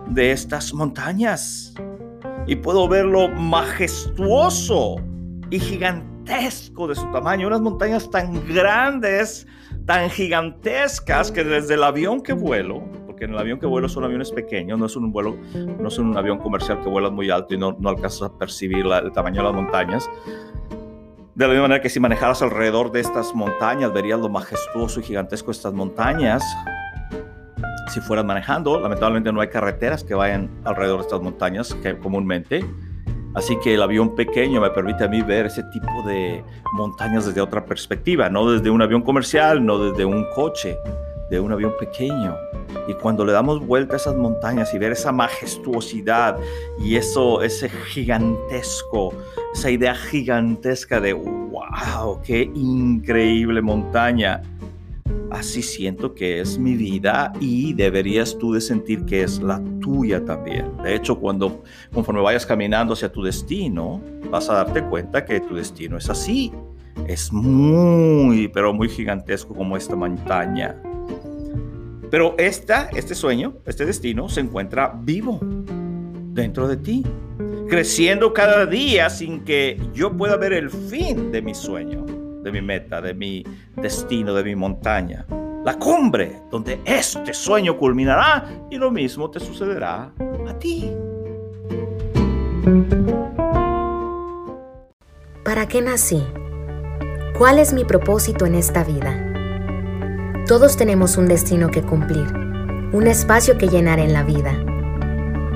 de 0.07 0.31
estas 0.31 0.73
montañas 0.73 1.73
y 2.49 2.55
puedo 2.55 2.87
ver 2.87 3.05
lo 3.05 3.27
majestuoso 3.29 4.95
y 5.51 5.59
gigantesco 5.59 6.87
de 6.87 6.95
su 6.95 7.05
tamaño. 7.11 7.45
Unas 7.45 7.61
montañas 7.61 8.09
tan 8.09 8.43
grandes, 8.47 9.45
tan 9.89 10.07
gigantescas 10.11 11.31
que 11.31 11.43
desde 11.43 11.73
el 11.73 11.83
avión 11.83 12.21
que 12.21 12.33
vuelo, 12.33 12.83
porque 13.07 13.25
en 13.25 13.31
el 13.31 13.39
avión 13.39 13.59
que 13.59 13.65
vuelo 13.65 13.89
son 13.89 14.03
aviones 14.03 14.31
pequeños, 14.31 14.77
no 14.77 14.85
es 14.85 14.95
un 14.95 15.11
vuelo, 15.11 15.35
no 15.79 15.87
es 15.87 15.97
un 15.97 16.15
avión 16.15 16.37
comercial 16.37 16.79
que 16.83 16.87
vuela 16.87 17.09
muy 17.09 17.31
alto 17.31 17.55
y 17.55 17.57
no, 17.57 17.75
no 17.79 17.89
alcanzas 17.89 18.21
a 18.21 18.37
percibir 18.37 18.85
el 18.85 19.11
tamaño 19.13 19.37
de 19.37 19.47
las 19.47 19.53
montañas. 19.55 20.07
De 21.33 21.47
la 21.47 21.47
misma 21.47 21.63
manera 21.63 21.81
que 21.81 21.89
si 21.89 21.99
manejaras 21.99 22.43
alrededor 22.43 22.91
de 22.91 22.99
estas 22.99 23.33
montañas, 23.33 23.91
verías 23.91 24.19
lo 24.19 24.29
majestuoso 24.29 24.99
y 24.99 25.03
gigantesco 25.05 25.47
de 25.47 25.53
estas 25.53 25.73
montañas 25.73 26.43
si 27.87 27.99
fueras 27.99 28.25
manejando. 28.25 28.79
Lamentablemente 28.79 29.31
no 29.31 29.41
hay 29.41 29.47
carreteras 29.47 30.03
que 30.03 30.13
vayan 30.13 30.51
alrededor 30.65 30.99
de 30.99 31.05
estas 31.05 31.21
montañas 31.21 31.73
que 31.81 31.97
comúnmente. 31.97 32.63
Así 33.35 33.57
que 33.63 33.75
el 33.75 33.81
avión 33.81 34.15
pequeño 34.15 34.59
me 34.59 34.69
permite 34.71 35.03
a 35.03 35.07
mí 35.07 35.21
ver 35.21 35.45
ese 35.45 35.63
tipo 35.63 36.03
de 36.07 36.43
montañas 36.73 37.25
desde 37.25 37.41
otra 37.41 37.63
perspectiva, 37.65 38.29
no 38.29 38.51
desde 38.51 38.69
un 38.69 38.81
avión 38.81 39.01
comercial, 39.01 39.63
no 39.63 39.77
desde 39.77 40.03
un 40.03 40.25
coche, 40.33 40.77
de 41.29 41.39
un 41.39 41.51
avión 41.51 41.73
pequeño. 41.79 42.35
Y 42.87 42.93
cuando 42.95 43.23
le 43.23 43.31
damos 43.31 43.65
vuelta 43.65 43.93
a 43.93 43.97
esas 43.97 44.15
montañas 44.15 44.73
y 44.73 44.79
ver 44.79 44.91
esa 44.91 45.11
majestuosidad 45.11 46.37
y 46.79 46.95
eso, 46.95 47.43
ese 47.43 47.69
gigantesco, 47.69 49.13
esa 49.53 49.69
idea 49.69 49.93
gigantesca 49.93 50.99
de, 50.99 51.13
wow, 51.13 52.19
qué 52.23 52.49
increíble 52.53 53.61
montaña. 53.61 54.41
Así 55.31 55.61
siento 55.61 56.15
que 56.15 56.41
es 56.41 56.57
mi 56.57 56.75
vida 56.75 57.31
y 57.39 57.73
deberías 57.73 58.37
tú 58.37 58.53
de 58.53 58.61
sentir 58.61 59.05
que 59.05 59.23
es 59.23 59.39
la 59.39 59.61
tuya 59.79 60.23
también. 60.25 60.65
De 60.83 60.95
hecho, 60.95 61.19
cuando 61.19 61.63
conforme 61.93 62.21
vayas 62.21 62.45
caminando 62.45 62.93
hacia 62.93 63.11
tu 63.11 63.23
destino, 63.23 64.01
vas 64.31 64.49
a 64.49 64.55
darte 64.55 64.83
cuenta 64.83 65.23
que 65.25 65.39
tu 65.39 65.55
destino 65.55 65.97
es 65.97 66.09
así. 66.09 66.51
Es 67.07 67.31
muy, 67.31 68.47
pero 68.47 68.73
muy 68.73 68.89
gigantesco 68.89 69.53
como 69.53 69.77
esta 69.77 69.95
montaña. 69.95 70.75
Pero 72.09 72.35
esta, 72.37 72.89
este 72.95 73.13
sueño, 73.13 73.57
este 73.65 73.85
destino 73.85 74.29
se 74.29 74.41
encuentra 74.41 74.99
vivo 75.03 75.39
dentro 76.33 76.67
de 76.67 76.77
ti, 76.77 77.05
creciendo 77.67 78.33
cada 78.33 78.65
día 78.65 79.09
sin 79.09 79.43
que 79.43 79.79
yo 79.93 80.15
pueda 80.15 80.37
ver 80.37 80.53
el 80.53 80.69
fin 80.69 81.31
de 81.31 81.41
mi 81.41 81.53
sueño, 81.53 82.05
de 82.51 82.61
mi 82.61 82.65
meta, 82.65 83.01
de 83.01 83.13
mi 83.13 83.43
destino, 83.75 84.33
de 84.33 84.43
mi 84.43 84.55
montaña. 84.55 85.25
La 85.63 85.77
cumbre 85.77 86.41
donde 86.49 86.79
este 86.85 87.33
sueño 87.33 87.77
culminará 87.77 88.45
y 88.71 88.77
lo 88.77 88.89
mismo 88.91 89.29
te 89.29 89.39
sucederá 89.39 90.11
a 90.47 90.59
ti. 90.59 90.91
¿Para 95.43 95.67
qué 95.67 95.81
nací? 95.81 96.23
¿Cuál 97.37 97.59
es 97.59 97.73
mi 97.73 97.85
propósito 97.85 98.45
en 98.45 98.55
esta 98.55 98.83
vida? 98.83 99.25
Todos 100.47 100.75
tenemos 100.77 101.17
un 101.17 101.27
destino 101.27 101.69
que 101.69 101.83
cumplir, 101.83 102.27
un 102.91 103.07
espacio 103.07 103.57
que 103.57 103.67
llenar 103.67 103.99
en 103.99 104.13
la 104.13 104.23
vida. 104.23 104.51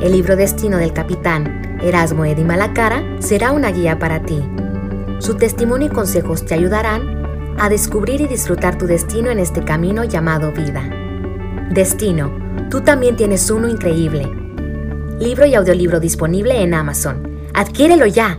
El 0.01 0.11
libro 0.11 0.35
Destino 0.35 0.77
del 0.77 0.93
capitán 0.93 1.79
Erasmo 1.81 2.25
Edi 2.25 2.43
Malacara 2.43 3.03
será 3.19 3.51
una 3.51 3.71
guía 3.71 3.97
para 3.99 4.21
ti. 4.21 4.41
Su 5.23 5.35
testimonio 5.35 5.87
y 5.87 5.89
consejos 5.89 6.45
te 6.45 6.53
ayudarán 6.53 7.55
a 7.57 7.69
descubrir 7.69 8.19
y 8.19 8.27
disfrutar 8.27 8.77
tu 8.77 8.87
destino 8.87 9.31
en 9.31 9.39
este 9.39 9.63
camino 9.63 10.03
llamado 10.03 10.51
vida. 10.51 10.83
Destino, 11.71 12.29
tú 12.69 12.81
también 12.81 13.15
tienes 13.15 13.49
uno 13.49 13.69
increíble. 13.69 14.29
Libro 15.21 15.45
y 15.45 15.55
audiolibro 15.55 16.01
disponible 16.01 16.61
en 16.61 16.73
Amazon. 16.73 17.39
Adquiérelo 17.53 18.05
ya. 18.05 18.37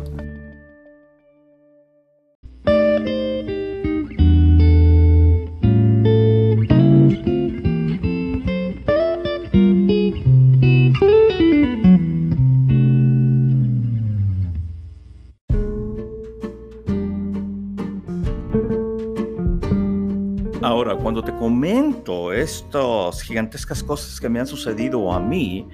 Cuando 21.04 21.22
te 21.22 21.36
comento 21.36 22.32
estas 22.32 23.20
gigantescas 23.20 23.82
cosas 23.82 24.18
que 24.18 24.26
me 24.30 24.40
han 24.40 24.46
sucedido 24.46 25.12
a 25.12 25.20
mí, 25.20 25.68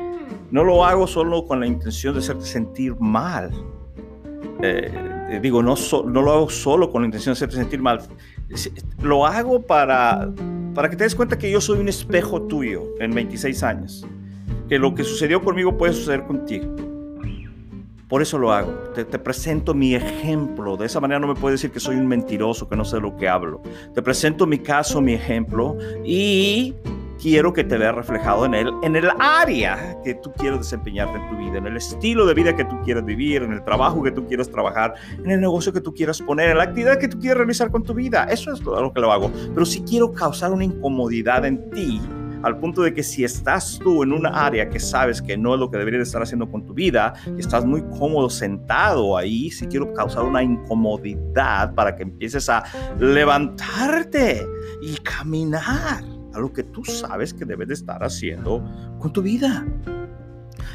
no 0.51 0.65
lo 0.65 0.85
hago 0.85 1.07
solo 1.07 1.47
con 1.47 1.61
la 1.61 1.69
intención 1.69 2.15
de 2.15 2.19
hacerte 2.19 2.45
sentir 2.45 2.97
mal. 2.99 3.53
Eh, 4.61 5.39
digo, 5.41 5.63
no, 5.63 5.77
no 6.07 6.23
lo 6.23 6.33
hago 6.33 6.51
solo 6.51 6.91
con 6.91 7.03
la 7.03 7.07
intención 7.07 7.33
de 7.33 7.37
hacerte 7.37 7.55
sentir 7.55 7.81
mal. 7.81 8.01
Lo 9.01 9.25
hago 9.25 9.63
para, 9.63 10.33
para 10.75 10.91
que 10.91 10.97
te 10.97 11.05
des 11.05 11.15
cuenta 11.15 11.39
que 11.39 11.49
yo 11.49 11.61
soy 11.61 11.79
un 11.79 11.89
espejo 11.89 12.43
tuyo 12.43 12.89
en 12.99 13.15
26 13.15 13.63
años. 13.63 14.05
Que 14.69 14.81
lo 14.81 14.97
que 14.97 15.05
sucedió 15.05 15.45
conmigo 15.45 15.79
puede 15.79 15.93
suceder 15.93 16.25
contigo. 16.25 16.90
Por 18.11 18.23
eso 18.23 18.39
lo 18.39 18.53
hago. 18.53 18.73
Te, 18.93 19.05
presento 19.05 19.73
mi 19.73 19.95
ejemplo. 19.95 20.77
De 20.77 20.87
esa 20.87 20.99
manera 20.99 21.21
no 21.21 21.29
me 21.29 21.37
puedes 21.37 21.61
decir 21.61 21.73
que 21.73 21.79
soy 21.79 21.95
un 21.95 22.09
mentiroso, 22.09 22.69
que 22.69 22.75
no 22.75 22.85
sé 22.85 22.99
lo 22.99 23.17
que 23.17 23.29
hablo. 23.29 23.63
Te 23.95 24.03
presento 24.03 24.49
mi 24.49 24.59
caso, 24.59 25.01
mi 25.01 25.15
ejemplo 25.15 25.79
y 26.05 26.75
quiero 27.23 27.53
que 27.53 27.63
te 27.63 27.79
veas 27.79 27.95
reflejado 27.95 28.47
en 28.47 28.55
él, 28.55 28.73
en 28.83 28.97
el 28.97 29.11
área 29.21 29.97
que 30.03 30.15
tú 30.15 30.33
quieres 30.33 30.59
desempeñarte 30.59 31.19
en 31.19 31.29
tu 31.31 31.37
vida, 31.37 31.59
en 31.59 31.67
el 31.67 31.77
estilo 31.77 32.27
de 32.27 32.35
vida 32.35 32.57
que 32.57 32.65
tú 32.65 32.81
quieres 32.83 33.05
vivir, 33.05 33.43
en 33.43 33.53
el 33.53 33.63
trabajo 33.63 34.03
que 34.03 34.11
tú 34.11 34.27
quieres 34.27 34.51
trabajar, 34.51 34.95
en 35.23 35.31
el 35.31 35.41
negocio 35.41 35.73
que 35.73 35.81
tú 35.81 35.95
quieras 35.95 36.21
poner, 36.21 36.51
en 36.51 36.59
la 36.59 36.65
actividad 36.65 36.99
que 36.99 37.09
tú 37.09 37.21
quieres 37.21 37.37
realizar 37.37 37.71
con 37.71 37.85
tu 37.85 37.95
vida. 37.95 38.25
Eso 38.25 38.53
es 38.53 38.61
todo 38.61 38.81
lo 38.83 38.93
que 38.93 39.01
lo 39.01 39.13
hago. 39.13 39.31
Pero 39.55 39.65
si 39.65 39.83
quiero 39.83 40.11
causar 40.11 40.53
una 40.53 40.65
incomodidad 40.65 41.45
en 41.45 41.71
ti, 41.71 42.01
al 42.43 42.59
punto 42.59 42.83
de 42.83 42.95
que 42.95 43.03
si 43.03 43.25
estás 43.25 43.79
tú 43.79 44.03
en 44.03 44.13
una 44.13 44.31
área 44.31 44.69
que 44.69 44.81
sabes 44.81 45.21
que 45.21 45.37
no 45.37 45.55
es 45.55 45.61
lo 45.61 45.71
que 45.71 45.79
deberías 45.79 46.03
estar 46.03 46.23
haciendo 46.23 46.51
con 46.51 46.65
tu 46.65 46.75
vida, 46.75 47.15
estás 47.39 47.65
muy 47.65 47.83
cómodo 47.99 48.31
sentado 48.31 49.17
ahí, 49.17 49.51
si 49.51 49.67
quiero 49.67 49.93
causar 49.93 50.25
una 50.25 50.43
incomodidad 50.43 51.75
para 51.75 51.95
que 51.97 52.03
empieces 52.03 52.49
a 52.49 52.65
levantarte 52.99 54.47
y 54.83 54.97
caminar 54.97 56.05
a 56.33 56.39
lo 56.39 56.53
que 56.53 56.63
tú 56.63 56.85
sabes 56.85 57.35
que 57.35 57.45
debes 57.45 57.69
de 57.69 57.75
estar 57.75 58.03
haciendo 58.03 58.65
con 58.99 59.13
tu 59.13 59.23
vida. 59.23 59.67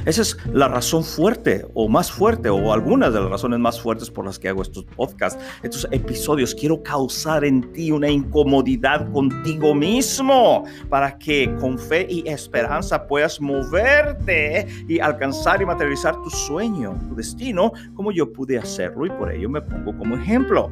Esa 0.05 0.21
es 0.21 0.37
la 0.53 0.67
razón 0.67 1.03
fuerte 1.03 1.65
o 1.73 1.87
más 1.87 2.11
fuerte 2.11 2.49
o 2.49 2.73
algunas 2.73 3.13
de 3.13 3.19
las 3.21 3.29
razones 3.29 3.59
más 3.59 3.79
fuertes 3.79 4.09
por 4.09 4.25
las 4.25 4.39
que 4.39 4.49
hago 4.49 4.61
estos 4.61 4.85
podcasts, 4.85 5.43
estos 5.63 5.87
episodios. 5.91 6.53
Quiero 6.55 6.81
causar 6.83 7.45
en 7.45 7.71
ti 7.73 7.91
una 7.91 8.09
incomodidad 8.09 9.11
contigo 9.11 9.73
mismo 9.73 10.63
para 10.89 11.17
que 11.17 11.53
con 11.59 11.77
fe 11.77 12.07
y 12.09 12.27
esperanza 12.27 13.07
puedas 13.07 13.39
moverte 13.41 14.67
y 14.87 14.99
alcanzar 14.99 15.61
y 15.61 15.65
materializar 15.65 16.21
tu 16.21 16.29
sueño, 16.29 16.97
tu 17.09 17.15
destino, 17.15 17.71
como 17.93 18.11
yo 18.11 18.31
pude 18.31 18.57
hacerlo 18.57 19.05
y 19.05 19.09
por 19.09 19.31
ello 19.31 19.49
me 19.49 19.61
pongo 19.61 19.97
como 19.97 20.15
ejemplo 20.15 20.69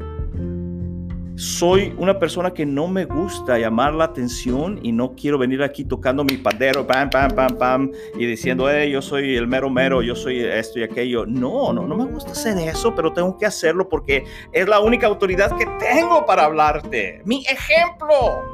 soy 1.35 1.93
una 1.97 2.19
persona 2.19 2.53
que 2.53 2.65
no 2.65 2.87
me 2.87 3.05
gusta 3.05 3.57
llamar 3.57 3.93
la 3.93 4.05
atención 4.05 4.79
y 4.83 4.91
no 4.91 5.15
quiero 5.15 5.37
venir 5.37 5.63
aquí 5.63 5.83
tocando 5.83 6.23
mi 6.23 6.37
pandero, 6.37 6.85
pam, 6.85 7.09
pam, 7.09 7.31
pam, 7.31 7.57
pam, 7.57 7.91
y 8.15 8.25
diciendo, 8.25 8.69
hey, 8.69 8.91
yo 8.91 9.01
soy 9.01 9.35
el 9.35 9.47
mero 9.47 9.69
mero, 9.69 10.01
yo 10.01 10.15
soy 10.15 10.39
esto 10.39 10.79
y 10.79 10.83
aquello. 10.83 11.25
No, 11.25 11.73
no, 11.73 11.87
no 11.87 11.95
me 11.95 12.05
gusta 12.05 12.31
hacer 12.31 12.57
eso, 12.57 12.93
pero 12.95 13.13
tengo 13.13 13.37
que 13.37 13.45
hacerlo 13.45 13.89
porque 13.89 14.25
es 14.51 14.67
la 14.67 14.79
única 14.79 15.07
autoridad 15.07 15.55
que 15.57 15.65
tengo 15.79 16.25
para 16.25 16.45
hablarte. 16.45 17.21
Mi 17.25 17.43
ejemplo. 17.45 18.51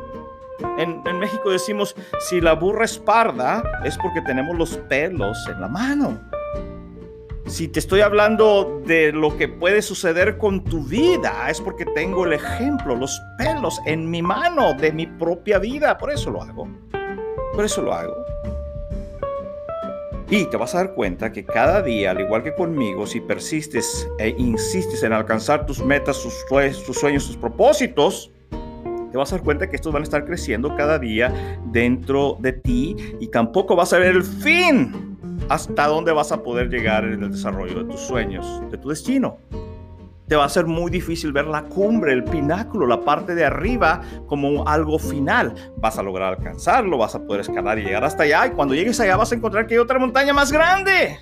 En, 0.78 1.02
en 1.06 1.20
México 1.20 1.50
decimos, 1.50 1.96
si 2.20 2.42
la 2.42 2.54
burra 2.54 2.84
es 2.84 2.98
parda, 2.98 3.64
es 3.86 3.98
porque 3.98 4.22
tenemos 4.22 4.58
los 4.58 4.78
pelos 4.90 5.38
en 5.48 5.62
la 5.62 5.68
mano. 5.70 6.29
Si 7.50 7.68
te 7.68 7.80
estoy 7.80 8.02
hablando 8.02 8.80
de 8.86 9.12
lo 9.12 9.36
que 9.36 9.48
puede 9.48 9.82
suceder 9.82 10.38
con 10.38 10.64
tu 10.64 10.84
vida, 10.84 11.50
es 11.50 11.60
porque 11.60 11.84
tengo 11.84 12.26
el 12.26 12.34
ejemplo, 12.34 12.96
los 12.96 13.20
pelos 13.40 13.82
en 13.88 14.10
mi 14.10 14.22
mano 14.22 14.76
de 14.76 14.92
mi 14.92 15.08
propia 15.08 15.58
vida. 15.58 15.98
Por 15.98 16.12
eso 16.12 16.30
lo 16.30 16.44
hago. 16.44 16.70
Por 17.56 17.66
eso 17.66 17.82
lo 17.82 17.92
hago. 17.92 18.16
Y 20.30 20.46
te 20.46 20.58
vas 20.58 20.76
a 20.76 20.78
dar 20.78 20.94
cuenta 20.94 21.32
que 21.32 21.44
cada 21.44 21.82
día, 21.82 22.12
al 22.12 22.22
igual 22.22 22.44
que 22.44 22.54
conmigo, 22.54 23.08
si 23.08 23.20
persistes 23.20 24.08
e 24.20 24.30
insistes 24.38 25.02
en 25.02 25.12
alcanzar 25.12 25.66
tus 25.66 25.84
metas, 25.84 26.22
tus, 26.22 26.36
sueños, 26.96 27.26
tus 27.26 27.36
propósitos, 27.36 28.32
te 29.12 29.18
vas 29.18 29.34
a 29.34 29.38
dar 29.38 29.44
cuenta 29.44 29.68
que 29.68 29.76
estos 29.76 29.92
van 29.92 30.04
a 30.04 30.06
estar 30.06 30.24
creciendo 30.24 30.76
cada 30.76 31.00
día 31.00 31.60
dentro 31.72 32.38
de 32.40 32.54
ti 32.54 32.96
y 33.20 33.28
tampoco 33.30 33.76
vas 33.76 33.92
a 33.92 33.98
ver 33.98 34.16
el 34.16 34.24
fin 34.24 35.09
hasta 35.48 35.88
dónde 35.88 36.12
vas 36.12 36.32
a 36.32 36.44
poder 36.44 36.70
llegar 36.70 37.06
en 37.06 37.24
el 37.24 37.32
desarrollo 37.32 37.84
de 37.84 37.92
tus 37.92 38.02
sueños, 38.02 38.62
de 38.72 38.78
tu 38.78 38.90
destino. 38.90 39.38
Te 40.28 40.36
va 40.36 40.46
a 40.46 40.50
ser 40.50 40.68
muy 40.68 40.92
difícil 40.92 41.32
ver 41.32 41.48
la 41.48 41.64
cumbre, 41.64 42.14
el 42.14 42.24
pináculo, 42.24 42.86
la 42.86 43.02
parte 43.02 43.34
de 43.34 43.46
arriba 43.46 44.02
como 44.28 44.68
algo 44.68 45.00
final. 45.00 45.56
Vas 45.78 45.98
a 45.98 46.04
lograr 46.04 46.36
alcanzarlo, 46.36 47.00
vas 47.00 47.16
a 47.16 47.24
poder 47.24 47.42
escalar 47.42 47.80
y 47.80 47.84
llegar 47.84 48.04
hasta 48.04 48.24
allá. 48.24 48.46
Y 48.46 48.52
cuando 48.52 48.76
llegues 48.76 49.00
allá 49.00 49.18
vas 49.18 49.32
a 49.32 49.36
encontrar 49.36 49.66
que 49.66 49.74
hay 49.74 49.80
otra 49.80 49.98
montaña 49.98 50.34
más 50.34 50.52
grande 50.52 51.18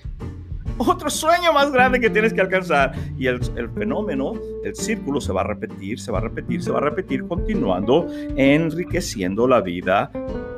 otro 0.78 1.10
sueño 1.10 1.54
más 1.54 1.72
grande 1.72 2.00
que 2.00 2.10
tienes 2.10 2.34
que 2.34 2.42
alcanzar. 2.42 2.94
Y 3.18 3.28
el, 3.28 3.40
el, 3.56 3.70
fenómeno, 3.70 4.34
el 4.64 4.76
círculo 4.76 5.22
se 5.22 5.34
va 5.34 5.42
a 5.42 5.44
repetir, 5.44 6.00
se 6.00 6.12
va 6.12 6.20
a 6.20 6.22
repetir, 6.22 6.64
se 6.64 6.72
va 6.72 6.80
a 6.80 6.82
repetir, 6.82 7.28
continuando 7.28 8.08
enriqueciendo 8.36 9.48
la 9.48 9.62
vida 9.62 10.12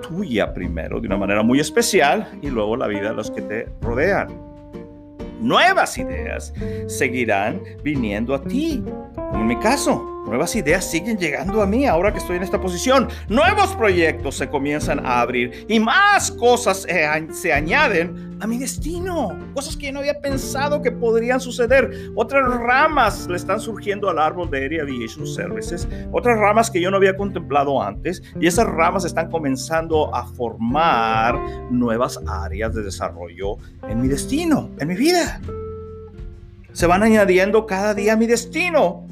tuya 0.09 0.53
primero 0.53 0.99
de 0.99 1.07
una 1.07 1.17
manera 1.17 1.43
muy 1.43 1.59
especial 1.59 2.27
y 2.41 2.49
luego 2.49 2.75
la 2.75 2.87
vida 2.87 3.09
de 3.09 3.15
los 3.15 3.31
que 3.31 3.41
te 3.41 3.69
rodean. 3.81 4.27
Nuevas 5.39 5.97
ideas 5.97 6.53
seguirán 6.87 7.61
viniendo 7.83 8.35
a 8.35 8.41
ti 8.41 8.83
Como 9.31 9.41
en 9.41 9.47
mi 9.47 9.59
caso, 9.59 10.19
Nuevas 10.29 10.55
ideas 10.55 10.85
siguen 10.85 11.17
llegando 11.17 11.59
a 11.59 11.65
mí 11.65 11.87
ahora 11.87 12.11
que 12.11 12.19
estoy 12.19 12.37
en 12.37 12.43
esta 12.43 12.61
posición. 12.61 13.07
Nuevos 13.29 13.75
proyectos 13.75 14.35
se 14.35 14.47
comienzan 14.47 15.03
a 15.03 15.21
abrir 15.21 15.65
y 15.67 15.79
más 15.79 16.31
cosas 16.31 16.85
se 17.31 17.51
añaden 17.51 18.37
a 18.39 18.45
mi 18.45 18.59
destino. 18.59 19.35
Cosas 19.55 19.75
que 19.75 19.87
yo 19.87 19.93
no 19.93 19.99
había 19.99 20.21
pensado 20.21 20.83
que 20.83 20.91
podrían 20.91 21.41
suceder. 21.41 22.11
Otras 22.13 22.47
ramas 22.59 23.27
le 23.27 23.37
están 23.37 23.59
surgiendo 23.59 24.07
al 24.07 24.19
árbol 24.19 24.51
de 24.51 24.65
Air 24.65 24.81
Aviation 24.81 25.25
Services. 25.25 25.87
Otras 26.11 26.37
ramas 26.37 26.69
que 26.69 26.79
yo 26.79 26.91
no 26.91 26.97
había 26.97 27.17
contemplado 27.17 27.81
antes. 27.81 28.21
Y 28.39 28.45
esas 28.45 28.67
ramas 28.67 29.05
están 29.05 29.31
comenzando 29.31 30.13
a 30.13 30.27
formar 30.27 31.39
nuevas 31.71 32.19
áreas 32.27 32.75
de 32.75 32.83
desarrollo 32.83 33.57
en 33.87 33.99
mi 33.99 34.07
destino, 34.07 34.69
en 34.77 34.89
mi 34.89 34.95
vida. 34.95 35.41
Se 36.71 36.85
van 36.85 37.01
añadiendo 37.01 37.65
cada 37.65 37.95
día 37.95 38.13
a 38.13 38.15
mi 38.15 38.27
destino. 38.27 39.08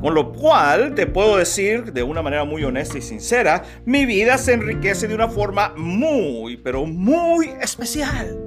Con 0.00 0.14
lo 0.14 0.32
cual, 0.32 0.94
te 0.94 1.06
puedo 1.06 1.36
decir 1.36 1.92
de 1.92 2.02
una 2.02 2.22
manera 2.22 2.44
muy 2.44 2.64
honesta 2.64 2.96
y 2.98 3.02
sincera, 3.02 3.62
mi 3.84 4.06
vida 4.06 4.38
se 4.38 4.54
enriquece 4.54 5.06
de 5.06 5.14
una 5.14 5.28
forma 5.28 5.74
muy, 5.76 6.56
pero 6.56 6.86
muy 6.86 7.50
especial. 7.60 8.38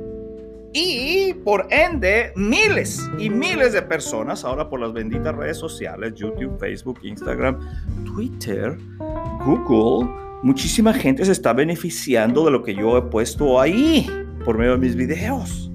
Y 0.74 1.36
por 1.46 1.68
ende, 1.70 2.34
miles 2.36 3.08
y 3.20 3.30
miles 3.30 3.74
de 3.74 3.84
personas, 3.84 4.44
ahora 4.44 4.68
por 4.68 4.80
las 4.80 4.92
benditas 4.92 5.36
redes 5.36 5.58
sociales, 5.58 6.16
YouTube, 6.16 6.58
Facebook, 6.60 7.00
Instagram, 7.04 7.60
Twitter, 8.06 8.76
Google, 9.46 10.10
muchísima 10.42 10.92
gente 10.92 11.24
se 11.26 11.32
está 11.32 11.54
beneficiando 11.54 12.44
de 12.44 12.52
lo 12.52 12.64
que 12.64 12.74
yo 12.74 12.98
he 12.98 13.04
puesto 13.04 13.62
ahí 13.62 14.10
por 14.44 14.58
medio 14.58 14.72
de 14.72 14.80
mis 14.80 14.96
videos. 14.96 15.73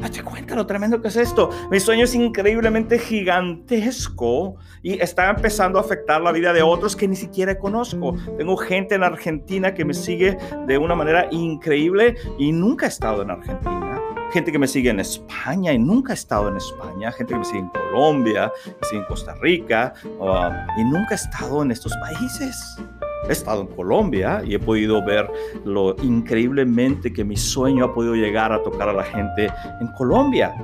Date 0.00 0.22
cuenta 0.22 0.54
lo 0.54 0.66
tremendo 0.66 1.00
que 1.02 1.08
es 1.08 1.16
esto. 1.16 1.50
Mi 1.70 1.80
sueño 1.80 2.04
es 2.04 2.14
increíblemente 2.14 2.98
gigantesco 2.98 4.56
y 4.82 5.00
está 5.00 5.30
empezando 5.30 5.78
a 5.78 5.82
afectar 5.82 6.20
la 6.20 6.32
vida 6.32 6.52
de 6.52 6.62
otros 6.62 6.94
que 6.94 7.08
ni 7.08 7.16
siquiera 7.16 7.58
conozco. 7.58 8.14
Tengo 8.36 8.56
gente 8.56 8.94
en 8.94 9.02
Argentina 9.02 9.74
que 9.74 9.84
me 9.84 9.94
sigue 9.94 10.38
de 10.66 10.78
una 10.78 10.94
manera 10.94 11.28
increíble 11.30 12.16
y 12.38 12.52
nunca 12.52 12.86
he 12.86 12.88
estado 12.88 13.22
en 13.22 13.30
Argentina. 13.30 14.00
Gente 14.32 14.52
que 14.52 14.58
me 14.58 14.68
sigue 14.68 14.90
en 14.90 15.00
España 15.00 15.72
y 15.72 15.78
nunca 15.78 16.12
he 16.12 16.14
estado 16.14 16.48
en 16.48 16.58
España. 16.58 17.10
Gente 17.12 17.32
que 17.32 17.38
me 17.38 17.44
sigue 17.44 17.60
en 17.60 17.68
Colombia, 17.70 18.52
me 18.66 18.88
sigue 18.88 19.00
en 19.00 19.06
Costa 19.06 19.34
Rica 19.40 19.94
uh, 20.20 20.80
y 20.80 20.84
nunca 20.84 21.12
he 21.12 21.14
estado 21.14 21.62
en 21.62 21.72
estos 21.72 21.92
países. 21.96 22.76
He 23.28 23.32
estado 23.32 23.62
en 23.62 23.66
Colombia 23.68 24.42
y 24.44 24.54
he 24.54 24.58
podido 24.58 25.04
ver 25.04 25.30
lo 25.64 25.96
increíblemente 26.02 27.12
que 27.12 27.24
mi 27.24 27.36
sueño 27.36 27.86
ha 27.86 27.94
podido 27.94 28.14
llegar 28.14 28.52
a 28.52 28.62
tocar 28.62 28.88
a 28.88 28.92
la 28.92 29.04
gente 29.04 29.50
en 29.80 29.88
Colombia. 29.96 30.54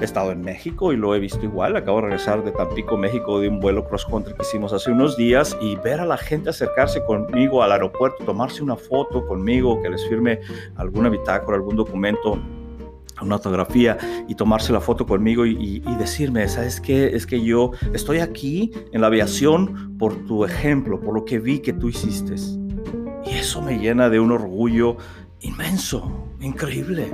He 0.00 0.04
estado 0.04 0.30
en 0.30 0.42
México 0.42 0.92
y 0.92 0.96
lo 0.96 1.14
he 1.14 1.18
visto 1.18 1.42
igual. 1.42 1.74
Acabo 1.74 1.98
de 1.98 2.04
regresar 2.04 2.44
de 2.44 2.52
Tampico, 2.52 2.98
México, 2.98 3.40
de 3.40 3.48
un 3.48 3.60
vuelo 3.60 3.88
cross 3.88 4.04
country 4.04 4.34
que 4.34 4.42
hicimos 4.42 4.74
hace 4.74 4.90
unos 4.90 5.16
días 5.16 5.56
y 5.60 5.76
ver 5.76 6.00
a 6.00 6.04
la 6.04 6.18
gente 6.18 6.50
acercarse 6.50 7.02
conmigo 7.04 7.62
al 7.62 7.72
aeropuerto, 7.72 8.22
tomarse 8.24 8.62
una 8.62 8.76
foto 8.76 9.26
conmigo, 9.26 9.80
que 9.80 9.88
les 9.88 10.06
firme 10.06 10.40
alguna 10.76 11.08
bitácora, 11.08 11.56
algún 11.56 11.76
documento 11.76 12.38
una 13.22 13.38
fotografía 13.38 13.96
y 14.28 14.34
tomarse 14.34 14.72
la 14.72 14.80
foto 14.80 15.06
conmigo 15.06 15.46
y, 15.46 15.82
decirme, 15.98 16.46
¿sabes 16.48 16.80
qué? 16.80 17.06
Es 17.16 17.26
que 17.26 17.42
yo 17.42 17.72
estoy 17.94 18.18
aquí 18.18 18.72
en 18.92 19.00
la 19.00 19.06
aviación 19.06 19.96
por 19.98 20.14
tu 20.26 20.44
ejemplo, 20.44 21.00
por 21.00 21.14
lo 21.14 21.24
que 21.24 21.38
vi 21.38 21.60
que 21.60 21.72
tú 21.72 21.88
hiciste. 21.88 22.34
Y 23.24 23.30
eso 23.30 23.62
me 23.62 23.78
llena 23.78 24.08
de 24.10 24.20
un 24.20 24.30
orgullo 24.30 24.96
inmenso, 25.40 26.28
increíble. 26.40 27.12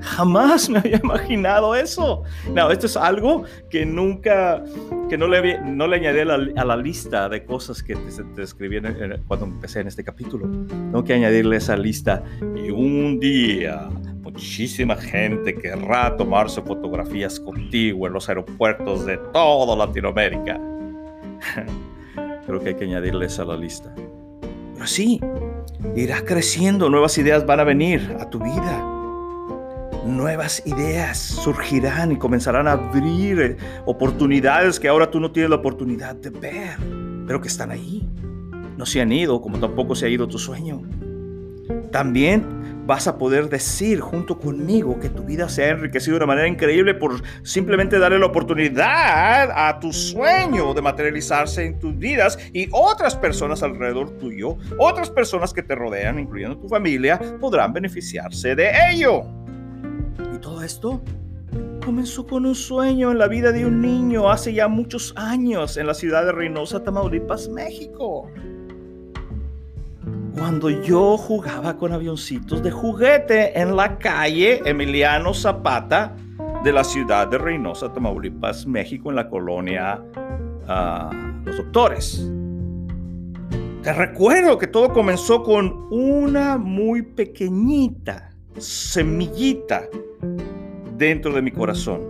Jamás 0.00 0.68
me 0.68 0.78
había 0.78 1.00
imaginado 1.02 1.74
eso. 1.74 2.22
No, 2.54 2.70
esto 2.70 2.86
es 2.86 2.96
algo 2.96 3.44
que 3.70 3.86
nunca, 3.86 4.64
que 5.08 5.16
no 5.16 5.28
le, 5.28 5.60
no 5.60 5.86
le 5.86 5.96
añadí 5.96 6.20
a 6.20 6.64
la, 6.64 6.76
lista 6.76 7.28
de 7.28 7.44
cosas 7.44 7.82
que 7.82 7.94
te, 7.94 8.24
te 8.34 8.42
escribí 8.42 8.80
cuando 9.28 9.46
empecé 9.46 9.80
en 9.80 9.88
este 9.88 10.02
capítulo. 10.02 10.48
Tengo 10.68 11.04
que 11.04 11.14
añadirle 11.14 11.56
esa 11.56 11.76
lista. 11.76 12.22
Y 12.56 12.70
un 12.70 13.20
día 13.20 13.88
Muchísima 14.22 14.94
gente 14.94 15.52
querrá 15.52 16.16
tomarse 16.16 16.62
fotografías 16.62 17.40
contigo 17.40 18.06
en 18.06 18.12
los 18.12 18.28
aeropuertos 18.28 19.04
de 19.04 19.18
toda 19.32 19.76
Latinoamérica. 19.76 20.60
Creo 22.46 22.60
que 22.60 22.68
hay 22.68 22.74
que 22.76 22.84
añadirles 22.84 23.40
a 23.40 23.44
la 23.44 23.56
lista. 23.56 23.92
Pero 24.74 24.86
sí, 24.86 25.20
irá 25.96 26.24
creciendo, 26.24 26.88
nuevas 26.88 27.18
ideas 27.18 27.44
van 27.44 27.60
a 27.60 27.64
venir 27.64 28.16
a 28.20 28.30
tu 28.30 28.38
vida. 28.38 28.88
Nuevas 30.06 30.62
ideas 30.66 31.18
surgirán 31.18 32.12
y 32.12 32.16
comenzarán 32.16 32.68
a 32.68 32.72
abrir 32.72 33.40
eh, 33.40 33.56
oportunidades 33.86 34.78
que 34.78 34.86
ahora 34.86 35.10
tú 35.10 35.18
no 35.18 35.32
tienes 35.32 35.50
la 35.50 35.56
oportunidad 35.56 36.14
de 36.14 36.30
ver, 36.30 36.76
pero 37.26 37.40
que 37.40 37.48
están 37.48 37.72
ahí. 37.72 38.08
No 38.76 38.86
se 38.86 39.00
han 39.00 39.10
ido, 39.10 39.40
como 39.40 39.58
tampoco 39.58 39.96
se 39.96 40.06
ha 40.06 40.08
ido 40.08 40.28
tu 40.28 40.38
sueño. 40.38 40.82
También 41.90 42.61
vas 42.86 43.06
a 43.06 43.16
poder 43.16 43.48
decir 43.48 44.00
junto 44.00 44.38
conmigo 44.38 44.98
que 44.98 45.08
tu 45.08 45.22
vida 45.22 45.48
se 45.48 45.64
ha 45.64 45.68
enriquecido 45.68 46.14
de 46.14 46.24
una 46.24 46.26
manera 46.26 46.48
increíble 46.48 46.94
por 46.94 47.22
simplemente 47.42 47.98
darle 47.98 48.18
la 48.18 48.26
oportunidad 48.26 49.50
a 49.54 49.78
tu 49.78 49.92
sueño 49.92 50.74
de 50.74 50.82
materializarse 50.82 51.64
en 51.64 51.78
tus 51.78 51.96
vidas 51.96 52.38
y 52.52 52.68
otras 52.72 53.16
personas 53.16 53.62
alrededor 53.62 54.10
tuyo, 54.18 54.56
otras 54.78 55.10
personas 55.10 55.52
que 55.52 55.62
te 55.62 55.74
rodean, 55.74 56.18
incluyendo 56.18 56.58
tu 56.58 56.68
familia, 56.68 57.20
podrán 57.40 57.72
beneficiarse 57.72 58.54
de 58.54 58.70
ello. 58.90 59.22
Y 60.34 60.38
todo 60.38 60.62
esto 60.62 61.02
comenzó 61.84 62.26
con 62.26 62.46
un 62.46 62.54
sueño 62.54 63.10
en 63.10 63.18
la 63.18 63.28
vida 63.28 63.52
de 63.52 63.66
un 63.66 63.80
niño 63.80 64.30
hace 64.30 64.52
ya 64.54 64.68
muchos 64.68 65.12
años 65.16 65.76
en 65.76 65.86
la 65.86 65.94
ciudad 65.94 66.24
de 66.24 66.32
Reynosa, 66.32 66.82
Tamaulipas, 66.82 67.48
México 67.48 68.28
cuando 70.34 70.70
yo 70.70 71.16
jugaba 71.16 71.76
con 71.76 71.92
avioncitos 71.92 72.62
de 72.62 72.70
juguete 72.70 73.58
en 73.58 73.76
la 73.76 73.98
calle 73.98 74.60
Emiliano 74.64 75.34
Zapata 75.34 76.14
de 76.64 76.72
la 76.72 76.84
ciudad 76.84 77.28
de 77.28 77.38
Reynosa, 77.38 77.92
Tamaulipas, 77.92 78.66
México, 78.66 79.10
en 79.10 79.16
la 79.16 79.28
colonia 79.28 80.02
ah, 80.68 81.10
Los 81.44 81.56
Doctores. 81.56 82.26
Te 83.82 83.92
recuerdo 83.92 84.58
que 84.58 84.68
todo 84.68 84.92
comenzó 84.92 85.42
con 85.42 85.88
una 85.90 86.56
muy 86.56 87.02
pequeñita 87.02 88.30
semillita 88.56 89.88
dentro 90.96 91.32
de 91.32 91.42
mi 91.42 91.50
corazón. 91.50 92.00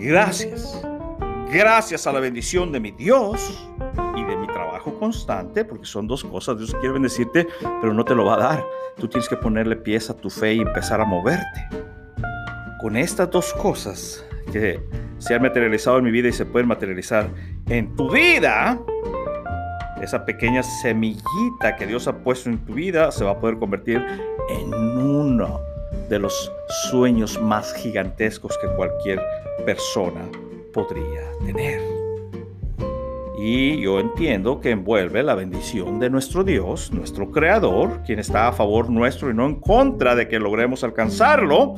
Gracias, 0.00 0.82
gracias 1.52 2.06
a 2.06 2.12
la 2.12 2.20
bendición 2.20 2.72
de 2.72 2.80
mi 2.80 2.90
Dios, 2.90 3.68
constante, 4.98 5.64
porque 5.64 5.86
son 5.86 6.06
dos 6.06 6.24
cosas. 6.24 6.58
Dios 6.58 6.72
quiere 6.72 6.92
bendecirte, 6.92 7.46
pero 7.80 7.92
no 7.94 8.04
te 8.04 8.14
lo 8.14 8.24
va 8.24 8.34
a 8.34 8.38
dar. 8.38 8.66
Tú 8.96 9.08
tienes 9.08 9.28
que 9.28 9.36
ponerle 9.36 9.76
pies 9.76 10.10
a 10.10 10.16
tu 10.16 10.30
fe 10.30 10.54
y 10.54 10.60
empezar 10.60 11.00
a 11.00 11.04
moverte. 11.04 11.68
Con 12.80 12.96
estas 12.96 13.30
dos 13.30 13.52
cosas 13.54 14.24
que 14.52 14.80
se 15.18 15.34
han 15.34 15.42
materializado 15.42 15.98
en 15.98 16.04
mi 16.04 16.10
vida 16.10 16.28
y 16.28 16.32
se 16.32 16.46
pueden 16.46 16.68
materializar 16.68 17.28
en 17.68 17.94
tu 17.94 18.10
vida, 18.10 18.80
esa 20.02 20.24
pequeña 20.24 20.62
semillita 20.62 21.76
que 21.76 21.86
Dios 21.86 22.08
ha 22.08 22.16
puesto 22.16 22.48
en 22.48 22.58
tu 22.64 22.74
vida 22.74 23.12
se 23.12 23.24
va 23.24 23.32
a 23.32 23.38
poder 23.38 23.58
convertir 23.58 24.04
en 24.48 24.72
uno 24.72 25.60
de 26.08 26.18
los 26.18 26.50
sueños 26.90 27.40
más 27.40 27.74
gigantescos 27.74 28.56
que 28.58 28.68
cualquier 28.76 29.20
persona 29.64 30.22
podría 30.72 31.22
tener. 31.44 31.99
Y 33.42 33.80
yo 33.80 34.00
entiendo 34.00 34.60
que 34.60 34.68
envuelve 34.68 35.22
la 35.22 35.34
bendición 35.34 35.98
de 35.98 36.10
nuestro 36.10 36.44
Dios, 36.44 36.92
nuestro 36.92 37.30
Creador, 37.30 38.02
quien 38.04 38.18
está 38.18 38.48
a 38.48 38.52
favor 38.52 38.90
nuestro 38.90 39.30
y 39.30 39.34
no 39.34 39.46
en 39.46 39.54
contra 39.54 40.14
de 40.14 40.28
que 40.28 40.38
logremos 40.38 40.84
alcanzarlo. 40.84 41.76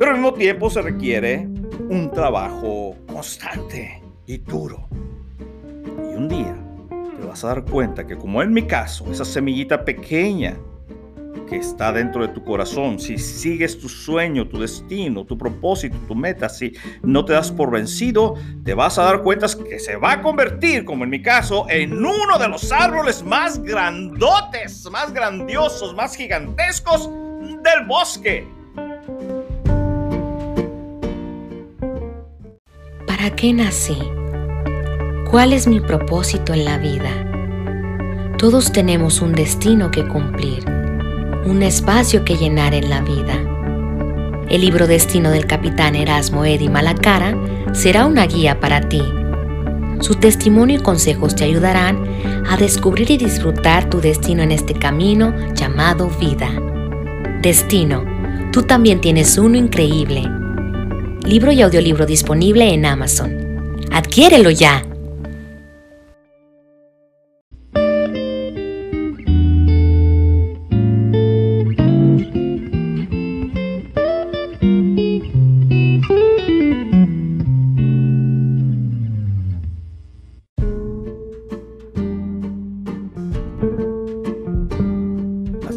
Pero 0.00 0.10
al 0.10 0.16
mismo 0.16 0.34
tiempo 0.34 0.68
se 0.68 0.82
requiere 0.82 1.48
un 1.88 2.10
trabajo 2.10 2.96
constante 3.06 4.02
y 4.26 4.38
duro. 4.38 4.88
Y 6.12 6.16
un 6.16 6.28
día 6.28 6.56
te 7.20 7.24
vas 7.24 7.44
a 7.44 7.46
dar 7.46 7.64
cuenta 7.64 8.04
que 8.04 8.16
como 8.16 8.42
en 8.42 8.52
mi 8.52 8.62
caso, 8.62 9.12
esa 9.12 9.24
semillita 9.24 9.84
pequeña 9.84 10.56
que 11.48 11.56
está 11.56 11.92
dentro 11.92 12.26
de 12.26 12.32
tu 12.32 12.44
corazón, 12.44 12.98
si 12.98 13.18
sigues 13.18 13.78
tu 13.78 13.88
sueño, 13.88 14.48
tu 14.48 14.60
destino, 14.60 15.24
tu 15.24 15.36
propósito, 15.36 15.96
tu 16.08 16.14
meta, 16.14 16.48
si 16.48 16.72
no 17.02 17.24
te 17.24 17.32
das 17.32 17.50
por 17.50 17.70
vencido, 17.70 18.34
te 18.64 18.74
vas 18.74 18.98
a 18.98 19.04
dar 19.04 19.22
cuenta 19.22 19.46
que 19.68 19.78
se 19.78 19.96
va 19.96 20.12
a 20.12 20.22
convertir, 20.22 20.84
como 20.84 21.04
en 21.04 21.10
mi 21.10 21.22
caso, 21.22 21.66
en 21.68 21.92
uno 21.92 22.38
de 22.38 22.48
los 22.48 22.70
árboles 22.72 23.22
más 23.22 23.62
grandotes, 23.62 24.88
más 24.90 25.12
grandiosos, 25.12 25.94
más 25.94 26.16
gigantescos 26.16 27.10
del 27.40 27.86
bosque. 27.86 28.46
¿Para 33.06 33.34
qué 33.36 33.52
nací? 33.52 33.98
¿Cuál 35.30 35.52
es 35.52 35.66
mi 35.66 35.80
propósito 35.80 36.52
en 36.52 36.64
la 36.64 36.78
vida? 36.78 37.10
Todos 38.38 38.72
tenemos 38.72 39.22
un 39.22 39.32
destino 39.32 39.90
que 39.90 40.06
cumplir 40.06 40.81
un 41.44 41.62
espacio 41.62 42.24
que 42.24 42.36
llenar 42.36 42.74
en 42.74 42.88
la 42.88 43.00
vida. 43.00 43.34
El 44.48 44.60
libro 44.60 44.86
Destino 44.86 45.30
del 45.30 45.46
capitán 45.46 45.94
Erasmo 45.94 46.44
Eddy 46.44 46.68
Malacara 46.68 47.36
será 47.72 48.06
una 48.06 48.26
guía 48.26 48.60
para 48.60 48.88
ti 48.88 49.02
Su 50.00 50.16
testimonio 50.16 50.78
y 50.78 50.82
consejos 50.82 51.34
te 51.34 51.44
ayudarán 51.44 51.98
a 52.48 52.56
descubrir 52.56 53.10
y 53.10 53.16
disfrutar 53.16 53.88
tu 53.88 54.00
destino 54.00 54.42
en 54.42 54.52
este 54.52 54.74
camino 54.74 55.34
llamado 55.54 56.10
vida. 56.20 56.50
Destino, 57.40 58.04
tú 58.52 58.62
también 58.62 59.00
tienes 59.00 59.38
uno 59.38 59.56
increíble. 59.56 60.22
Libro 61.24 61.52
y 61.52 61.62
audiolibro 61.62 62.04
disponible 62.04 62.74
en 62.74 62.84
Amazon. 62.84 63.78
Adquiérelo 63.92 64.50
ya. 64.50 64.84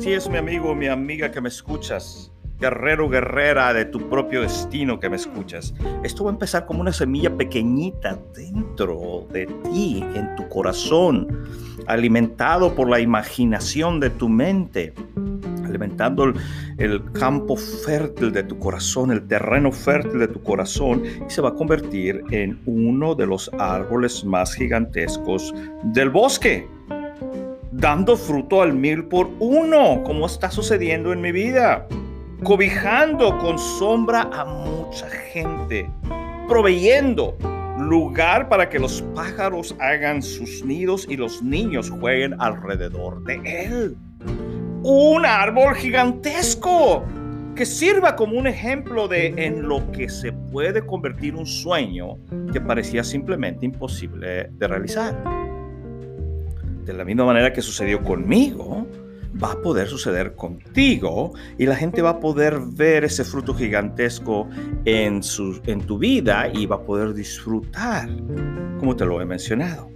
Mi 0.05 0.37
amigo, 0.37 0.75
mi 0.75 0.85
amiga 0.85 1.31
que 1.31 1.41
me 1.41 1.49
escuchas, 1.49 2.31
guerrero, 2.59 3.09
guerrera 3.09 3.73
de 3.73 3.85
tu 3.85 4.07
propio 4.07 4.41
destino 4.41 4.99
que 4.99 5.09
me 5.09 5.15
escuchas. 5.15 5.73
Esto 6.03 6.25
va 6.25 6.29
a 6.29 6.33
empezar 6.33 6.67
como 6.67 6.81
una 6.81 6.93
semilla 6.93 7.35
pequeñita 7.35 8.19
dentro 8.35 9.25
de 9.31 9.47
ti, 9.63 10.05
en 10.13 10.35
tu 10.35 10.47
corazón, 10.47 11.47
alimentado 11.87 12.75
por 12.75 12.87
la 12.87 12.99
imaginación 12.99 13.99
de 13.99 14.11
tu 14.11 14.29
mente, 14.29 14.93
alimentando 15.65 16.25
el, 16.25 16.35
el 16.77 17.11
campo 17.13 17.57
fértil 17.57 18.31
de 18.31 18.43
tu 18.43 18.59
corazón, 18.59 19.09
el 19.09 19.27
terreno 19.27 19.71
fértil 19.71 20.19
de 20.19 20.27
tu 20.27 20.43
corazón, 20.43 21.01
y 21.03 21.31
se 21.31 21.41
va 21.41 21.49
a 21.49 21.55
convertir 21.55 22.21
en 22.29 22.59
uno 22.67 23.15
de 23.15 23.25
los 23.25 23.49
árboles 23.57 24.23
más 24.23 24.53
gigantescos 24.53 25.51
del 25.83 26.11
bosque 26.11 26.67
dando 27.77 28.15
fruto 28.15 28.61
al 28.61 28.73
mil 28.73 29.05
por 29.05 29.29
uno, 29.39 30.01
como 30.03 30.25
está 30.25 30.49
sucediendo 30.49 31.11
en 31.11 31.21
mi 31.21 31.31
vida, 31.31 31.87
cobijando 32.43 33.37
con 33.37 33.59
sombra 33.59 34.29
a 34.31 34.45
mucha 34.45 35.09
gente, 35.09 35.89
proveyendo 36.47 37.37
lugar 37.77 38.47
para 38.47 38.69
que 38.69 38.79
los 38.79 39.01
pájaros 39.13 39.75
hagan 39.79 40.21
sus 40.21 40.63
nidos 40.63 41.05
y 41.09 41.17
los 41.17 41.43
niños 41.43 41.89
jueguen 41.89 42.35
alrededor 42.39 43.21
de 43.23 43.41
él. 43.43 43.97
Un 44.83 45.25
árbol 45.25 45.75
gigantesco 45.75 47.03
que 47.55 47.65
sirva 47.65 48.15
como 48.15 48.37
un 48.37 48.47
ejemplo 48.47 49.07
de 49.07 49.33
en 49.37 49.67
lo 49.67 49.91
que 49.91 50.07
se 50.09 50.31
puede 50.31 50.85
convertir 50.85 51.35
un 51.35 51.45
sueño 51.45 52.17
que 52.53 52.61
parecía 52.61 53.03
simplemente 53.03 53.65
imposible 53.65 54.49
de 54.51 54.67
realizar 54.67 55.44
de 56.85 56.93
la 56.93 57.03
misma 57.03 57.25
manera 57.25 57.51
que 57.51 57.61
sucedió 57.61 58.01
conmigo, 58.03 58.87
va 59.41 59.53
a 59.53 59.61
poder 59.61 59.87
suceder 59.87 60.35
contigo 60.35 61.33
y 61.57 61.65
la 61.65 61.75
gente 61.75 62.01
va 62.01 62.11
a 62.11 62.19
poder 62.19 62.59
ver 62.59 63.03
ese 63.03 63.23
fruto 63.23 63.53
gigantesco 63.53 64.47
en, 64.85 65.21
tu 65.85 65.97
vida 65.97 66.49
y 66.53 66.65
va 66.65 66.77
a 66.77 66.81
poder 66.81 67.13
disfrutar, 67.13 68.09
como 68.79 68.95
te 68.95 69.05
lo 69.05 69.21
he 69.21 69.25
mencionado. 69.25 69.93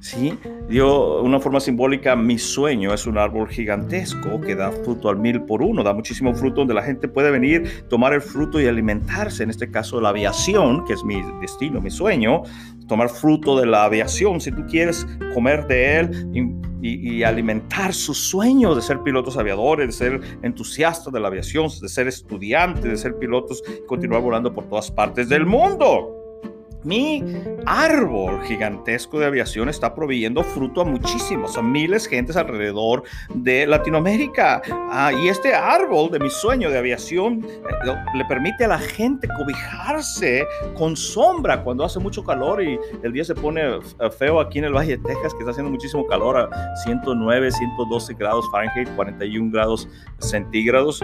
¿Sí? 0.00 0.38
Dio 0.68 1.20
una 1.22 1.40
forma 1.40 1.58
simbólica, 1.58 2.14
mi 2.14 2.38
sueño 2.38 2.94
es 2.94 3.06
un 3.06 3.18
árbol 3.18 3.48
gigantesco 3.48 4.40
que 4.40 4.54
da 4.54 4.70
fruto 4.70 5.08
al 5.08 5.16
mil 5.16 5.42
por 5.42 5.62
uno, 5.62 5.82
da 5.82 5.94
muchísimo 5.94 6.32
fruto 6.32 6.60
donde 6.60 6.74
la 6.74 6.82
gente 6.82 7.08
puede 7.08 7.32
venir, 7.32 7.84
tomar 7.88 8.12
el 8.12 8.20
fruto 8.20 8.60
y 8.60 8.68
alimentarse, 8.68 9.42
en 9.42 9.50
este 9.50 9.68
caso 9.68 10.00
la 10.00 10.10
aviación, 10.10 10.84
que 10.84 10.92
es 10.92 11.02
mi 11.02 11.20
destino, 11.40 11.80
mi 11.80 11.90
sueño, 11.90 12.42
tomar 12.86 13.08
fruto 13.08 13.58
de 13.58 13.66
la 13.66 13.84
aviación, 13.84 14.40
si 14.40 14.50
tú 14.52 14.64
quieres 14.66 15.06
comer 15.34 15.66
de 15.66 16.00
él 16.00 16.30
y, 16.82 17.22
alimentar 17.24 17.92
sus 17.92 18.16
sueños 18.18 18.76
de 18.76 18.82
ser 18.82 19.02
pilotos 19.02 19.36
aviadores, 19.36 19.86
de 19.86 19.92
ser 19.92 20.20
entusiastas 20.42 21.12
de 21.12 21.18
la 21.18 21.28
aviación, 21.28 21.68
de 21.80 21.88
ser 21.88 22.06
estudiantes, 22.06 22.84
de 22.84 22.96
ser 22.96 23.18
pilotos 23.18 23.62
y 23.66 23.84
continuar 23.86 24.22
volando 24.22 24.54
por 24.54 24.68
todas 24.68 24.90
partes 24.90 25.28
del 25.28 25.46
mundo. 25.46 26.25
Mi 26.86 27.20
árbol 27.66 28.44
gigantesco 28.44 29.18
de 29.18 29.26
aviación 29.26 29.68
está 29.68 29.92
proveyendo 29.92 30.44
fruto 30.44 30.82
a 30.82 30.84
muchísimos, 30.84 31.58
a 31.58 31.62
miles 31.62 32.04
de 32.04 32.10
gentes 32.10 32.36
alrededor 32.36 33.02
de 33.34 33.66
Latinoamérica. 33.66 34.62
Ah, 34.92 35.10
y 35.12 35.26
este 35.26 35.52
árbol 35.52 36.12
de 36.12 36.20
mi 36.20 36.30
sueño 36.30 36.70
de 36.70 36.78
aviación 36.78 37.44
eh, 37.44 37.94
le 38.14 38.24
permite 38.26 38.66
a 38.66 38.68
la 38.68 38.78
gente 38.78 39.26
cobijarse 39.36 40.46
con 40.76 40.96
sombra 40.96 41.64
cuando 41.64 41.84
hace 41.84 41.98
mucho 41.98 42.22
calor 42.22 42.62
y 42.62 42.78
el 43.02 43.12
día 43.12 43.24
se 43.24 43.34
pone 43.34 43.62
eh, 43.64 44.10
feo 44.16 44.38
aquí 44.38 44.60
en 44.60 44.66
el 44.66 44.72
Valle 44.72 44.96
de 44.96 45.02
Texas, 45.02 45.34
que 45.34 45.40
está 45.40 45.50
haciendo 45.50 45.72
muchísimo 45.72 46.06
calor 46.06 46.36
a 46.36 46.76
109, 46.84 47.50
112 47.50 48.14
grados 48.14 48.48
Fahrenheit, 48.52 48.88
41 48.94 49.50
grados 49.50 49.88
centígrados. 50.20 51.02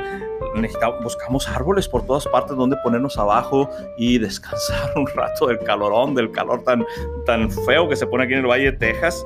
Necesitamos, 0.55 1.03
buscamos 1.03 1.49
árboles 1.49 1.88
por 1.88 2.07
todas 2.07 2.29
partes 2.29 2.57
donde 2.57 2.77
ponernos 2.85 3.18
abajo 3.18 3.68
y 3.99 4.18
descansar 4.18 4.92
un 4.97 5.09
rato 5.09 5.49
del 5.49 5.59
calor 5.59 5.72
calorón, 5.73 6.15
del 6.15 6.31
calor 6.31 6.63
tan, 6.65 6.85
tan 7.25 7.51
feo 7.51 7.89
que 7.89 7.97
se 7.97 8.07
pone 8.07 8.25
aquí 8.25 8.35
en 8.35 8.41
el 8.41 8.47
Valle 8.47 8.73
de 8.73 8.73
Texas, 8.73 9.25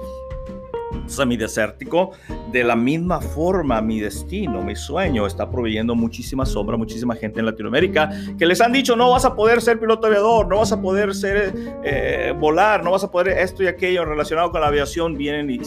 semidesértico, 1.06 2.12
de 2.52 2.64
la 2.64 2.76
misma 2.76 3.20
forma 3.20 3.80
mi 3.80 4.00
destino, 4.00 4.62
mi 4.62 4.76
sueño 4.76 5.26
está 5.26 5.50
proveyendo 5.50 5.94
muchísima 5.94 6.46
sombra, 6.46 6.76
muchísima 6.76 7.14
gente 7.14 7.40
en 7.40 7.46
Latinoamérica 7.46 8.10
que 8.38 8.46
les 8.46 8.60
han 8.60 8.72
dicho 8.72 8.96
no 8.96 9.10
vas 9.10 9.24
a 9.24 9.34
poder 9.34 9.60
ser 9.60 9.78
piloto 9.78 10.06
aviador, 10.06 10.46
no 10.48 10.58
vas 10.58 10.72
a 10.72 10.80
poder 10.80 11.14
ser 11.14 11.52
eh, 11.84 12.32
volar, 12.38 12.82
no 12.82 12.92
vas 12.92 13.04
a 13.04 13.10
poder 13.10 13.38
esto 13.38 13.62
y 13.62 13.66
aquello 13.66 14.04
relacionado 14.04 14.50
con 14.50 14.60
la 14.60 14.68
aviación, 14.68 15.16
vienen 15.16 15.50
y 15.50 15.60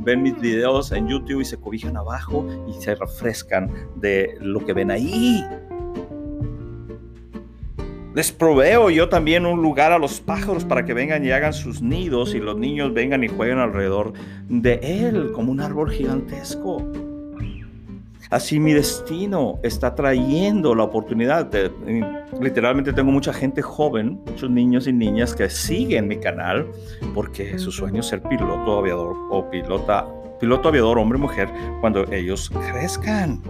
ven 0.00 0.22
mis 0.22 0.38
videos 0.40 0.92
en 0.92 1.08
YouTube 1.08 1.40
y 1.40 1.44
se 1.44 1.58
cobijan 1.58 1.96
abajo 1.96 2.46
y 2.68 2.80
se 2.80 2.94
refrescan 2.94 3.70
de 3.96 4.36
lo 4.40 4.64
que 4.64 4.72
ven 4.72 4.90
ahí. 4.90 5.44
Les 8.16 8.32
proveo 8.32 8.88
yo 8.88 9.10
también 9.10 9.44
un 9.44 9.60
lugar 9.60 9.92
a 9.92 9.98
los 9.98 10.22
pájaros 10.22 10.64
para 10.64 10.86
que 10.86 10.94
vengan 10.94 11.22
y 11.22 11.32
hagan 11.32 11.52
sus 11.52 11.82
nidos 11.82 12.34
y 12.34 12.38
los 12.38 12.56
niños 12.56 12.94
vengan 12.94 13.22
y 13.22 13.28
jueguen 13.28 13.58
alrededor 13.58 14.14
de 14.48 14.80
él 14.82 15.32
como 15.32 15.52
un 15.52 15.60
árbol 15.60 15.90
gigantesco. 15.90 16.82
Así 18.30 18.58
mi 18.58 18.72
destino 18.72 19.58
está 19.62 19.94
trayendo 19.94 20.74
la 20.74 20.84
oportunidad. 20.84 21.50
literalmente 22.40 22.94
tengo 22.94 23.12
mucha 23.12 23.34
gente 23.34 23.60
joven, 23.60 24.18
muchos 24.26 24.48
niños 24.48 24.86
y 24.86 24.94
niñas 24.94 25.34
que 25.34 25.50
siguen 25.50 26.08
mi 26.08 26.16
canal 26.16 26.66
porque 27.12 27.58
su 27.58 27.70
sueño 27.70 28.00
es 28.00 28.06
ser 28.06 28.22
piloto 28.22 28.78
aviador 28.78 29.14
o 29.28 29.50
pilota, 29.50 30.06
piloto 30.40 30.70
aviador 30.70 30.98
hombre 30.98 31.18
mujer 31.18 31.50
cuando 31.82 32.10
ellos 32.10 32.48
crezcan 32.48 33.42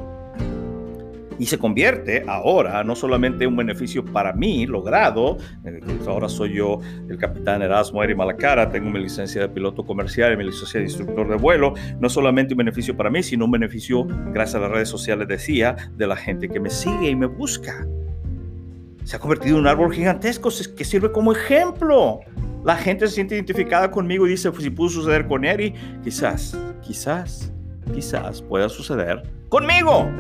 y 1.39 1.47
se 1.47 1.59
convierte 1.59 2.25
ahora 2.27 2.83
no 2.85 2.95
solamente 2.95 3.47
un 3.47 3.57
beneficio 3.57 4.05
para 4.05 4.33
mí 4.33 4.67
logrado, 4.67 5.39
eh, 5.65 5.81
ahora 6.07 6.29
soy 6.29 6.55
yo 6.55 6.81
el 7.09 7.19
capitán 7.19 7.63
Erasmo 7.63 8.03
Eri 8.03 8.15
Malacara, 8.15 8.71
tengo 8.71 8.91
mi 8.91 9.01
licencia 9.01 9.41
de 9.41 9.49
piloto 9.49 9.85
comercial 9.85 10.33
y 10.33 10.37
mi 10.37 10.45
licencia 10.45 10.81
de 10.81 10.87
instructor 10.87 11.29
de 11.29 11.37
vuelo, 11.37 11.75
no 12.01 12.09
solamente 12.09 12.55
un 12.55 12.59
beneficio 12.59 12.97
para 12.97 13.11
mí, 13.11 13.23
sino 13.23 13.45
un 13.45 13.51
beneficio, 13.51 14.07
gracias 14.33 14.57
a 14.57 14.61
las 14.61 14.71
redes 14.71 14.89
sociales 14.89 15.29
decía, 15.29 15.77
de 15.97 16.07
la 16.07 16.17
gente 16.17 16.49
que 16.49 16.61
me 16.61 16.71
sigue 16.71 17.11
y 17.11 17.17
me 17.17 17.27
busca. 17.27 17.87
Se 19.05 19.17
ha 19.17 19.19
convertido 19.19 19.57
en 19.57 19.63
un 19.63 19.67
árbol 19.69 19.93
gigantesco 19.93 20.51
que 20.77 20.85
sirve 20.85 21.13
como 21.13 21.33
ejemplo. 21.33 22.21
La 22.65 22.77
gente 22.77 23.07
se 23.07 23.15
siente 23.15 23.37
identificada 23.37 23.91
conmigo 23.91 24.27
y 24.27 24.31
dice, 24.31 24.51
pues 24.51 24.65
si 24.65 24.71
pudo 24.71 24.89
suceder 24.89 25.29
con 25.29 25.45
Eri, 25.45 25.73
quizás, 26.03 26.59
quizás, 26.83 27.53
quizás 27.95 28.43
pueda 28.43 28.69
suceder 28.69 29.23
conmigo 29.49 30.11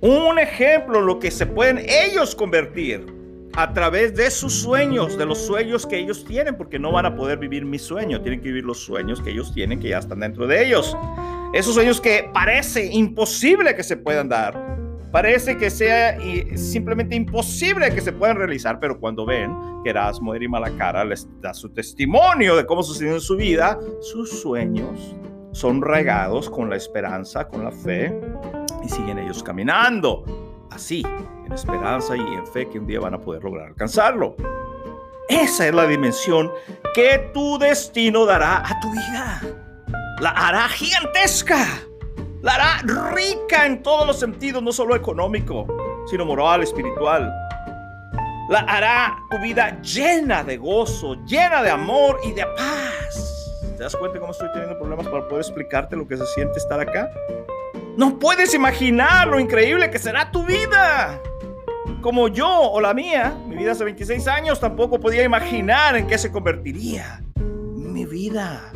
un 0.00 0.38
ejemplo 0.38 1.00
lo 1.00 1.18
que 1.18 1.30
se 1.30 1.46
pueden 1.46 1.78
ellos 1.88 2.34
convertir 2.34 3.06
a 3.54 3.72
través 3.72 4.14
de 4.14 4.30
sus 4.30 4.54
sueños, 4.54 5.18
de 5.18 5.26
los 5.26 5.38
sueños 5.38 5.86
que 5.86 5.98
ellos 5.98 6.24
tienen, 6.24 6.56
porque 6.56 6.78
no 6.78 6.92
van 6.92 7.06
a 7.06 7.16
poder 7.16 7.38
vivir 7.38 7.64
mi 7.64 7.78
sueño, 7.78 8.20
tienen 8.22 8.40
que 8.40 8.48
vivir 8.48 8.64
los 8.64 8.78
sueños 8.78 9.20
que 9.20 9.30
ellos 9.30 9.52
tienen, 9.52 9.80
que 9.80 9.88
ya 9.88 9.98
están 9.98 10.20
dentro 10.20 10.46
de 10.46 10.64
ellos. 10.64 10.96
Esos 11.52 11.74
sueños 11.74 12.00
que 12.00 12.30
parece 12.32 12.86
imposible 12.86 13.74
que 13.74 13.82
se 13.82 13.96
puedan 13.96 14.28
dar, 14.28 14.78
parece 15.10 15.56
que 15.56 15.68
sea 15.68 16.16
simplemente 16.54 17.16
imposible 17.16 17.92
que 17.92 18.00
se 18.00 18.12
puedan 18.12 18.36
realizar, 18.36 18.78
pero 18.78 18.98
cuando 19.00 19.26
ven 19.26 19.52
que 19.82 19.90
Erasmo 19.90 20.34
y 20.34 20.48
Malacara 20.48 21.04
les 21.04 21.28
da 21.40 21.52
su 21.52 21.68
testimonio 21.70 22.56
de 22.56 22.64
cómo 22.64 22.82
sucedió 22.82 23.14
en 23.14 23.20
su 23.20 23.36
vida, 23.36 23.78
sus 24.00 24.40
sueños 24.40 25.16
son 25.52 25.82
regados 25.82 26.48
con 26.48 26.70
la 26.70 26.76
esperanza, 26.76 27.48
con 27.48 27.64
la 27.64 27.72
fe, 27.72 28.14
y 28.82 28.88
siguen 28.88 29.18
ellos 29.18 29.42
caminando. 29.42 30.24
Así, 30.70 31.04
en 31.44 31.52
esperanza 31.52 32.16
y 32.16 32.20
en 32.20 32.46
fe 32.46 32.68
que 32.68 32.78
un 32.78 32.86
día 32.86 33.00
van 33.00 33.14
a 33.14 33.18
poder 33.18 33.42
lograr 33.42 33.68
alcanzarlo. 33.68 34.36
Esa 35.28 35.68
es 35.68 35.74
la 35.74 35.86
dimensión 35.86 36.50
que 36.94 37.30
tu 37.32 37.58
destino 37.58 38.24
dará 38.24 38.58
a 38.58 38.80
tu 38.80 38.90
vida. 38.90 39.40
La 40.20 40.30
hará 40.30 40.68
gigantesca. 40.68 41.66
La 42.42 42.54
hará 42.54 43.10
rica 43.12 43.66
en 43.66 43.82
todos 43.82 44.06
los 44.06 44.18
sentidos, 44.18 44.62
no 44.62 44.72
solo 44.72 44.96
económico, 44.96 45.66
sino 46.10 46.24
moral, 46.24 46.62
espiritual. 46.62 47.30
La 48.48 48.60
hará 48.60 49.18
tu 49.30 49.38
vida 49.38 49.80
llena 49.82 50.42
de 50.42 50.56
gozo, 50.56 51.14
llena 51.26 51.62
de 51.62 51.70
amor 51.70 52.18
y 52.24 52.32
de 52.32 52.44
paz. 52.56 53.52
¿Te 53.76 53.84
das 53.84 53.94
cuenta 53.94 54.18
cómo 54.18 54.32
estoy 54.32 54.50
teniendo 54.52 54.78
problemas 54.78 55.06
para 55.08 55.28
poder 55.28 55.42
explicarte 55.42 55.96
lo 55.96 56.08
que 56.08 56.16
se 56.16 56.26
siente 56.26 56.58
estar 56.58 56.80
acá? 56.80 57.10
No 57.96 58.18
puedes 58.18 58.54
imaginar 58.54 59.28
lo 59.28 59.38
increíble 59.38 59.90
que 59.90 59.98
será 59.98 60.30
tu 60.30 60.44
vida. 60.44 61.20
Como 62.00 62.28
yo 62.28 62.48
o 62.48 62.80
la 62.80 62.94
mía, 62.94 63.36
mi 63.46 63.56
vida 63.56 63.72
hace 63.72 63.84
26 63.84 64.26
años, 64.28 64.60
tampoco 64.60 64.98
podía 64.98 65.22
imaginar 65.22 65.96
en 65.96 66.06
qué 66.06 66.16
se 66.16 66.32
convertiría 66.32 67.22
mi 67.36 68.06
vida. 68.06 68.70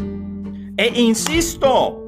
E 0.77 0.89
insisto, 1.01 2.07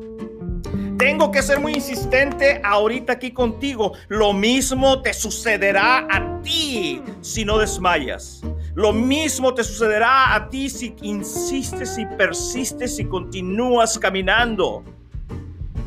tengo 0.99 1.31
que 1.31 1.43
ser 1.43 1.61
muy 1.61 1.75
insistente 1.75 2.61
ahorita 2.65 3.15
aquí 3.15 3.31
contigo. 3.31 3.93
Lo 4.09 4.33
mismo 4.33 5.01
te 5.03 5.15
sucederá 5.15 6.07
a 6.11 6.43
ti 6.43 7.03
si 7.21 7.45
no 7.45 7.59
desmayas. 7.59 8.43
Lo 8.75 8.93
mismo 8.93 9.55
te 9.55 9.65
sucederá 9.65 10.35
a 10.35 10.49
ti 10.51 10.69
si 10.69 10.95
insistes 11.03 11.97
y 11.97 12.05
persistes 12.05 12.99
y 12.99 13.05
continúas 13.07 13.99
caminando. 13.99 14.85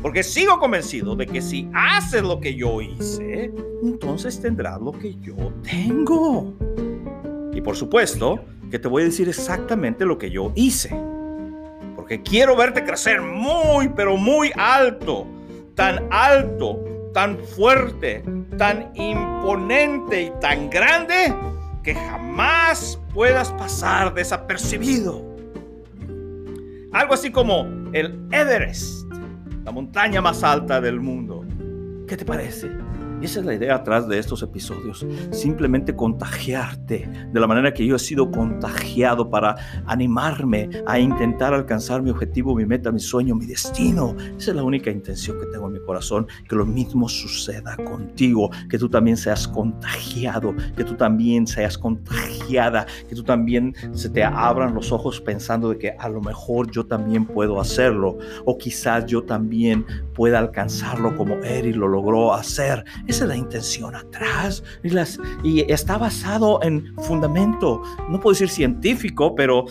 Porque 0.02 0.22
sigo 0.22 0.58
convencido 0.58 1.14
de 1.14 1.26
que 1.26 1.42
si 1.42 1.68
haces 1.74 2.22
lo 2.22 2.40
que 2.40 2.54
yo 2.54 2.80
hice, 2.80 3.52
entonces 3.82 4.40
tendrás 4.40 4.80
lo 4.80 4.92
que 4.92 5.14
yo 5.16 5.34
tengo. 5.62 6.54
Y 7.52 7.60
por 7.60 7.76
supuesto 7.76 8.42
que 8.70 8.78
te 8.78 8.88
voy 8.88 9.02
a 9.02 9.04
decir 9.06 9.28
exactamente 9.28 10.06
lo 10.06 10.16
que 10.16 10.30
yo 10.30 10.52
hice. 10.54 10.90
Porque 11.96 12.22
quiero 12.22 12.56
verte 12.56 12.82
crecer 12.82 13.20
muy, 13.20 13.90
pero 13.90 14.16
muy 14.16 14.50
alto. 14.56 15.26
Tan 15.74 16.08
alto, 16.10 16.82
tan 17.12 17.38
fuerte, 17.38 18.22
tan 18.56 18.90
imponente 18.94 20.22
y 20.22 20.32
tan 20.40 20.70
grande 20.70 21.34
que 21.82 21.94
jamás 21.94 22.98
puedas 23.12 23.52
pasar 23.52 24.14
desapercibido. 24.14 25.22
Algo 26.92 27.14
así 27.14 27.30
como 27.30 27.66
el 27.92 28.18
Everest 28.32 29.10
la 29.64 29.72
montaña 29.72 30.20
más 30.20 30.42
alta 30.42 30.80
del 30.80 31.00
mundo. 31.00 31.44
¿Qué 32.06 32.16
te 32.16 32.24
parece? 32.24 32.68
Y 33.20 33.26
esa 33.26 33.40
es 33.40 33.46
la 33.46 33.54
idea 33.54 33.74
atrás 33.74 34.08
de 34.08 34.18
estos 34.18 34.42
episodios. 34.42 35.06
Simplemente 35.30 35.94
contagiarte 35.94 37.08
de 37.32 37.40
la 37.40 37.46
manera 37.46 37.74
que 37.74 37.84
yo 37.84 37.96
he 37.96 37.98
sido 37.98 38.30
contagiado 38.30 39.28
para 39.28 39.56
animarme 39.86 40.70
a 40.86 40.98
intentar 40.98 41.52
alcanzar 41.52 42.00
mi 42.00 42.10
objetivo, 42.10 42.54
mi 42.54 42.64
meta, 42.64 42.90
mi 42.90 43.00
sueño, 43.00 43.34
mi 43.34 43.44
destino. 43.44 44.16
Esa 44.38 44.52
es 44.52 44.56
la 44.56 44.62
única 44.62 44.90
intención 44.90 45.38
que 45.38 45.46
tengo 45.46 45.66
en 45.66 45.74
mi 45.74 45.80
corazón. 45.80 46.26
Que 46.48 46.56
lo 46.56 46.64
mismo 46.64 47.08
suceda 47.08 47.76
contigo. 47.76 48.50
Que 48.70 48.78
tú 48.78 48.88
también 48.88 49.18
seas 49.18 49.46
contagiado. 49.46 50.54
Que 50.74 50.84
tú 50.84 50.94
también 50.94 51.46
seas 51.46 51.76
contagiada. 51.76 52.86
Que 53.06 53.14
tú 53.14 53.22
también 53.22 53.74
se 53.92 54.08
te 54.08 54.24
abran 54.24 54.74
los 54.74 54.92
ojos 54.92 55.20
pensando 55.20 55.68
de 55.68 55.78
que 55.78 55.90
a 55.90 56.08
lo 56.08 56.22
mejor 56.22 56.70
yo 56.70 56.86
también 56.86 57.26
puedo 57.26 57.60
hacerlo. 57.60 58.16
O 58.46 58.56
quizás 58.56 59.04
yo 59.04 59.22
también 59.24 59.84
pueda 60.14 60.38
alcanzarlo 60.38 61.14
como 61.16 61.34
Eri 61.44 61.74
lo 61.74 61.86
logró 61.86 62.32
hacer. 62.32 62.84
Esa 63.10 63.24
es 63.24 63.28
la 63.28 63.36
intención 63.36 63.96
atrás. 63.96 64.62
Y, 64.84 64.90
las, 64.90 65.18
y 65.42 65.62
está 65.72 65.98
basado 65.98 66.62
en 66.62 66.94
fundamento, 66.98 67.82
no 68.08 68.20
puedo 68.20 68.34
decir 68.34 68.48
científico, 68.48 69.34
pero 69.34 69.64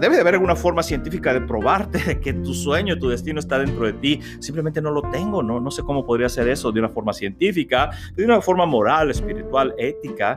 debe 0.00 0.16
de 0.16 0.20
haber 0.20 0.34
alguna 0.34 0.56
forma 0.56 0.82
científica 0.82 1.32
de 1.32 1.42
probarte 1.42 1.98
de 1.98 2.18
que 2.18 2.32
tu 2.32 2.52
sueño, 2.52 2.98
tu 2.98 3.08
destino 3.08 3.38
está 3.38 3.60
dentro 3.60 3.86
de 3.86 3.92
ti. 3.92 4.20
Simplemente 4.40 4.82
no 4.82 4.90
lo 4.90 5.02
tengo, 5.12 5.44
no, 5.44 5.60
no 5.60 5.70
sé 5.70 5.84
cómo 5.84 6.04
podría 6.04 6.28
ser 6.28 6.48
eso 6.48 6.72
de 6.72 6.80
una 6.80 6.88
forma 6.88 7.12
científica, 7.12 7.90
de 8.16 8.24
una 8.24 8.40
forma 8.40 8.66
moral, 8.66 9.12
espiritual, 9.12 9.72
ética 9.78 10.36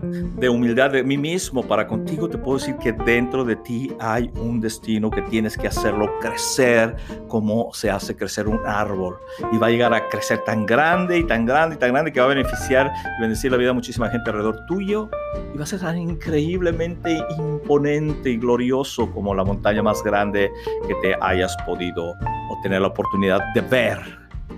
de 0.00 0.48
humildad 0.48 0.90
de 0.90 1.02
mí 1.02 1.16
mismo 1.16 1.66
para 1.66 1.86
contigo, 1.86 2.28
te 2.28 2.38
puedo 2.38 2.58
decir 2.58 2.76
que 2.76 2.92
dentro 2.92 3.44
de 3.44 3.56
ti 3.56 3.92
hay 3.98 4.30
un 4.40 4.60
destino 4.60 5.10
que 5.10 5.22
tienes 5.22 5.56
que 5.56 5.66
hacerlo 5.66 6.18
crecer 6.20 6.96
como 7.28 7.72
se 7.72 7.90
hace 7.90 8.16
crecer 8.16 8.48
un 8.48 8.60
árbol. 8.66 9.18
Y 9.52 9.58
va 9.58 9.68
a 9.68 9.70
llegar 9.70 9.92
a 9.94 10.08
crecer 10.08 10.44
tan 10.44 10.66
grande 10.66 11.18
y 11.18 11.24
tan 11.24 11.46
grande 11.46 11.76
y 11.76 11.78
tan 11.78 11.92
grande 11.92 12.12
que 12.12 12.20
va 12.20 12.26
a 12.26 12.28
beneficiar 12.28 12.92
y 13.18 13.20
bendecir 13.20 13.50
la 13.50 13.56
vida 13.56 13.68
de 13.68 13.74
muchísima 13.74 14.08
gente 14.08 14.30
alrededor 14.30 14.64
tuyo. 14.66 15.08
Y 15.54 15.58
va 15.58 15.64
a 15.64 15.66
ser 15.66 15.80
tan 15.80 15.98
increíblemente 15.98 17.18
imponente 17.38 18.30
y 18.30 18.36
glorioso 18.36 19.10
como 19.12 19.34
la 19.34 19.44
montaña 19.44 19.82
más 19.82 20.02
grande 20.02 20.50
que 20.86 20.94
te 20.96 21.16
hayas 21.20 21.56
podido 21.66 22.10
o 22.10 22.60
tener 22.62 22.80
la 22.80 22.88
oportunidad 22.88 23.40
de 23.54 23.60
ver 23.62 23.98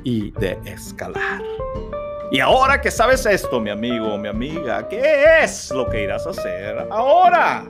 y 0.05 0.31
de 0.33 0.59
escalar. 0.65 1.43
Y 2.33 2.39
ahora 2.39 2.81
que 2.81 2.93
sabes 2.93 3.27
esto, 3.27 3.59
mi 3.59 3.71
amigo, 3.71 4.17
mi 4.17 4.29
amiga, 4.29 4.87
¿qué 4.89 5.43
es 5.43 5.71
lo 5.73 5.89
que 5.91 6.05
irás 6.05 6.27
a 6.29 6.31
hacer 6.31 6.87
ahora? 6.89 7.65